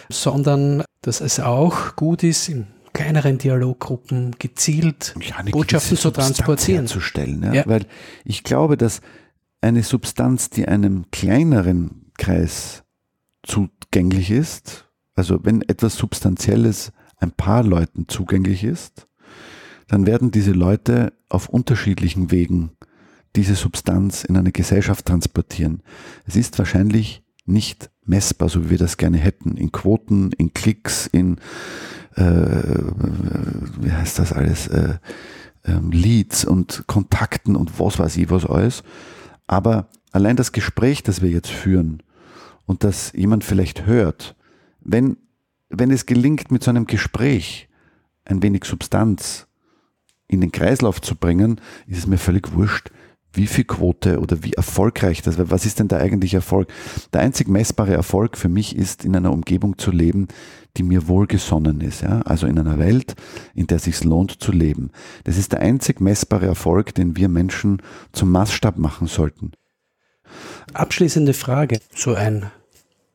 sondern 0.09 0.83
dass 1.01 1.21
es 1.21 1.39
auch 1.39 1.95
gut 1.95 2.23
ist, 2.23 2.51
kleineren 3.09 3.39
Dialoggruppen 3.39 4.35
gezielt 4.37 5.15
eine 5.35 5.49
Botschaften 5.49 5.97
zu 5.97 6.11
transportieren. 6.11 6.85
herzustellen. 6.85 7.41
Ja? 7.43 7.53
Ja. 7.53 7.63
Weil 7.65 7.87
ich 8.23 8.43
glaube, 8.43 8.77
dass 8.77 9.01
eine 9.61 9.81
Substanz, 9.81 10.51
die 10.51 10.67
einem 10.67 11.05
kleineren 11.11 12.11
Kreis 12.17 12.83
zugänglich 13.43 14.29
ist, 14.29 14.87
also 15.15 15.43
wenn 15.43 15.63
etwas 15.63 15.95
Substanzielles 15.95 16.91
ein 17.17 17.31
paar 17.31 17.63
Leuten 17.63 18.07
zugänglich 18.07 18.63
ist, 18.63 19.07
dann 19.87 20.05
werden 20.05 20.29
diese 20.29 20.51
Leute 20.51 21.13
auf 21.29 21.49
unterschiedlichen 21.49 22.29
Wegen 22.29 22.71
diese 23.35 23.55
Substanz 23.55 24.23
in 24.23 24.37
eine 24.37 24.51
Gesellschaft 24.51 25.05
transportieren. 25.05 25.81
Es 26.25 26.35
ist 26.35 26.59
wahrscheinlich 26.59 27.23
nicht 27.45 27.89
messbar, 28.09 28.49
so 28.49 28.65
wie 28.65 28.69
wir 28.71 28.77
das 28.77 28.97
gerne 28.97 29.17
hätten, 29.17 29.55
in 29.55 29.71
Quoten, 29.71 30.31
in 30.33 30.53
Klicks, 30.53 31.07
in 31.07 31.37
äh, 32.15 32.23
wie 33.79 33.91
heißt 33.91 34.19
das 34.19 34.33
alles, 34.33 34.67
äh, 34.67 34.97
ähm, 35.65 35.91
Leads 35.91 36.45
und 36.45 36.83
Kontakten 36.87 37.55
und 37.55 37.79
was 37.79 37.99
weiß 37.99 38.17
ich 38.17 38.29
was 38.29 38.45
alles. 38.45 38.83
Aber 39.47 39.87
allein 40.11 40.35
das 40.35 40.51
Gespräch, 40.51 41.03
das 41.03 41.21
wir 41.21 41.29
jetzt 41.29 41.49
führen 41.49 42.03
und 42.65 42.83
das 42.83 43.11
jemand 43.13 43.43
vielleicht 43.43 43.85
hört, 43.85 44.35
wenn, 44.81 45.17
wenn 45.69 45.91
es 45.91 46.05
gelingt, 46.05 46.51
mit 46.51 46.63
so 46.63 46.71
einem 46.71 46.85
Gespräch 46.85 47.69
ein 48.25 48.41
wenig 48.41 48.65
Substanz 48.65 49.47
in 50.27 50.41
den 50.41 50.51
Kreislauf 50.51 51.01
zu 51.01 51.15
bringen, 51.15 51.59
ist 51.87 51.99
es 51.99 52.07
mir 52.07 52.17
völlig 52.17 52.53
wurscht, 52.53 52.91
wie 53.33 53.47
viel 53.47 53.63
Quote 53.63 54.19
oder 54.19 54.43
wie 54.43 54.53
erfolgreich 54.53 55.21
das 55.21 55.37
wäre. 55.37 55.51
Was 55.51 55.65
ist 55.65 55.79
denn 55.79 55.87
da 55.87 55.97
eigentlich 55.97 56.33
Erfolg? 56.33 56.71
Der 57.13 57.21
einzig 57.21 57.47
messbare 57.47 57.93
Erfolg 57.93 58.37
für 58.37 58.49
mich 58.49 58.75
ist, 58.75 59.05
in 59.05 59.15
einer 59.15 59.31
Umgebung 59.31 59.77
zu 59.77 59.91
leben, 59.91 60.27
die 60.77 60.83
mir 60.83 61.07
wohlgesonnen 61.07 61.81
ist. 61.81 62.01
Ja? 62.01 62.21
Also 62.21 62.47
in 62.47 62.57
einer 62.57 62.79
Welt, 62.79 63.15
in 63.53 63.67
der 63.67 63.77
es 63.77 63.83
sich 63.83 64.03
lohnt 64.03 64.41
zu 64.41 64.51
leben. 64.51 64.91
Das 65.25 65.37
ist 65.37 65.51
der 65.51 65.59
einzig 65.59 66.01
messbare 66.01 66.47
Erfolg, 66.47 66.95
den 66.95 67.15
wir 67.15 67.29
Menschen 67.29 67.81
zum 68.13 68.31
Maßstab 68.31 68.77
machen 68.77 69.07
sollten. 69.07 69.51
Abschließende 70.73 71.33
Frage, 71.33 71.79
so 71.95 72.13
ein 72.13 72.51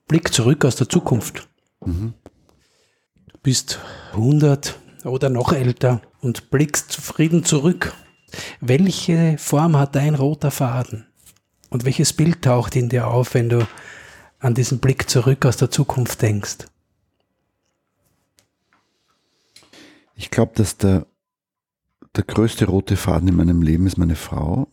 Blick 0.09 0.33
zurück 0.33 0.65
aus 0.65 0.77
der 0.77 0.89
Zukunft. 0.89 1.49
Mhm. 1.85 2.15
Du 3.33 3.39
bist 3.43 3.81
100 4.13 4.79
oder 5.05 5.29
noch 5.29 5.53
älter 5.53 6.01
und 6.21 6.51
blickst 6.51 6.91
zufrieden 6.91 7.45
zurück. 7.45 7.93
Welche 8.61 9.37
Form 9.39 9.77
hat 9.77 9.95
dein 9.95 10.15
roter 10.15 10.51
Faden? 10.51 11.07
Und 11.71 11.85
welches 11.85 12.13
Bild 12.13 12.43
taucht 12.43 12.77
in 12.77 12.89
dir 12.89 13.09
auf, 13.09 13.35
wenn 13.35 13.49
du 13.49 13.67
an 14.39 14.55
diesen 14.55 14.79
Blick 14.79 15.09
zurück 15.09 15.45
aus 15.47 15.57
der 15.57 15.71
Zukunft 15.71 16.23
denkst? 16.23 16.67
Ich 20.15 20.31
glaube, 20.31 20.53
dass 20.55 20.77
der, 20.77 21.07
der 22.15 22.25
größte 22.25 22.67
rote 22.67 22.97
Faden 22.97 23.29
in 23.29 23.37
meinem 23.37 23.63
Leben 23.63 23.87
ist 23.87 23.99
meine 23.99 24.17
Frau. 24.17 24.69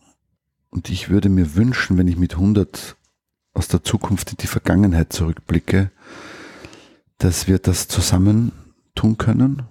Und 0.70 0.88
ich 0.88 1.08
würde 1.08 1.28
mir 1.28 1.54
wünschen, 1.56 1.98
wenn 1.98 2.08
ich 2.08 2.16
mit 2.16 2.34
100 2.34 2.96
aus 3.54 3.68
der 3.68 3.82
Zukunft 3.82 4.30
in 4.30 4.36
die 4.38 4.46
Vergangenheit 4.46 5.12
zurückblicke, 5.12 5.90
dass 7.18 7.48
wir 7.48 7.58
das 7.58 7.88
zusammen 7.88 8.52
tun 8.94 9.18
können. 9.18 9.62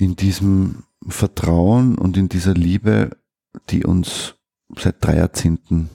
In 0.00 0.14
diesem 0.14 0.84
Vertrauen 1.08 1.98
und 1.98 2.16
in 2.16 2.28
dieser 2.28 2.54
Liebe, 2.54 3.16
die 3.70 3.84
uns 3.84 4.36
seit 4.76 5.04
drei 5.04 5.16
Jahrzehnten 5.16 5.90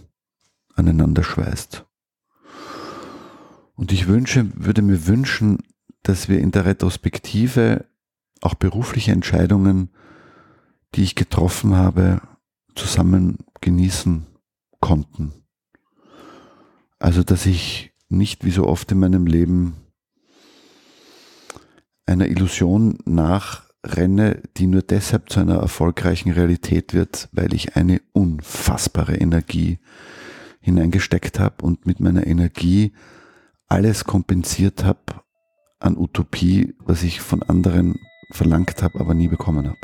aneinander 0.75 1.23
schweißt. 1.23 1.85
Und 3.75 3.93
ich 3.93 4.07
wünsche, 4.07 4.51
würde 4.55 4.81
mir 4.81 5.07
wünschen, 5.07 5.59
dass 6.01 6.27
wir 6.27 6.39
in 6.39 6.51
der 6.51 6.65
Retrospektive 6.65 7.85
auch 8.41 8.55
berufliche 8.55 9.13
Entscheidungen, 9.13 9.89
die 10.95 11.03
ich 11.03 11.15
getroffen 11.15 11.75
habe, 11.75 12.21
zusammen 12.75 13.37
genießen 13.61 14.27
konnten. 14.81 15.31
Also, 16.99 17.23
dass 17.23 17.45
ich 17.45 17.93
nicht 18.09 18.43
wie 18.43 18.51
so 18.51 18.67
oft 18.67 18.91
in 18.91 18.99
meinem 18.99 19.27
Leben 19.27 19.77
einer 22.05 22.27
Illusion 22.27 22.97
nachrenne, 23.83 24.41
die 24.57 24.67
nur 24.67 24.81
deshalb 24.81 25.29
zu 25.29 25.39
einer 25.39 25.57
erfolgreichen 25.57 26.31
Realität 26.31 26.93
wird, 26.93 27.29
weil 27.31 27.53
ich 27.53 27.75
eine 27.75 28.01
unfassbare 28.13 29.15
Energie 29.15 29.79
hineingesteckt 30.61 31.39
habe 31.39 31.63
und 31.63 31.85
mit 31.85 31.99
meiner 31.99 32.25
Energie 32.25 32.93
alles 33.67 34.05
kompensiert 34.05 34.83
habe 34.83 35.21
an 35.79 35.97
Utopie, 35.97 36.73
was 36.79 37.03
ich 37.03 37.19
von 37.19 37.43
anderen 37.43 37.95
verlangt 38.31 38.81
habe, 38.81 38.99
aber 38.99 39.13
nie 39.13 39.27
bekommen 39.27 39.67
habe. 39.67 39.77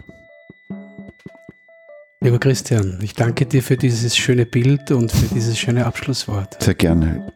Lieber 2.22 2.40
Christian, 2.40 3.00
ich 3.02 3.14
danke 3.14 3.46
dir 3.46 3.64
für 3.64 3.78
dieses 3.78 4.16
schöne 4.16 4.46
Bild 4.46 4.92
und 4.92 5.12
für 5.12 5.34
dieses 5.34 5.58
schöne 5.58 5.86
Abschlusswort. 5.86 6.62
Sehr 6.62 6.74
gerne. 6.74 7.32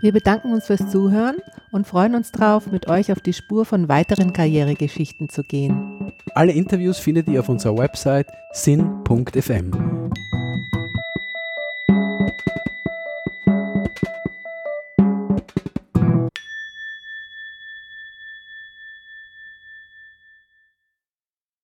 Wir 0.00 0.12
bedanken 0.12 0.52
uns 0.52 0.66
fürs 0.66 0.90
Zuhören 0.90 1.36
und 1.72 1.86
freuen 1.86 2.14
uns 2.14 2.30
darauf, 2.30 2.70
mit 2.70 2.88
euch 2.88 3.10
auf 3.10 3.20
die 3.20 3.32
Spur 3.32 3.64
von 3.64 3.88
weiteren 3.88 4.32
Karrieregeschichten 4.32 5.28
zu 5.28 5.42
gehen. 5.42 6.12
Alle 6.34 6.52
Interviews 6.52 6.98
findet 6.98 7.28
ihr 7.28 7.40
auf 7.40 7.48
unserer 7.48 7.76
Website 7.76 8.28
sin.fm. 8.52 9.72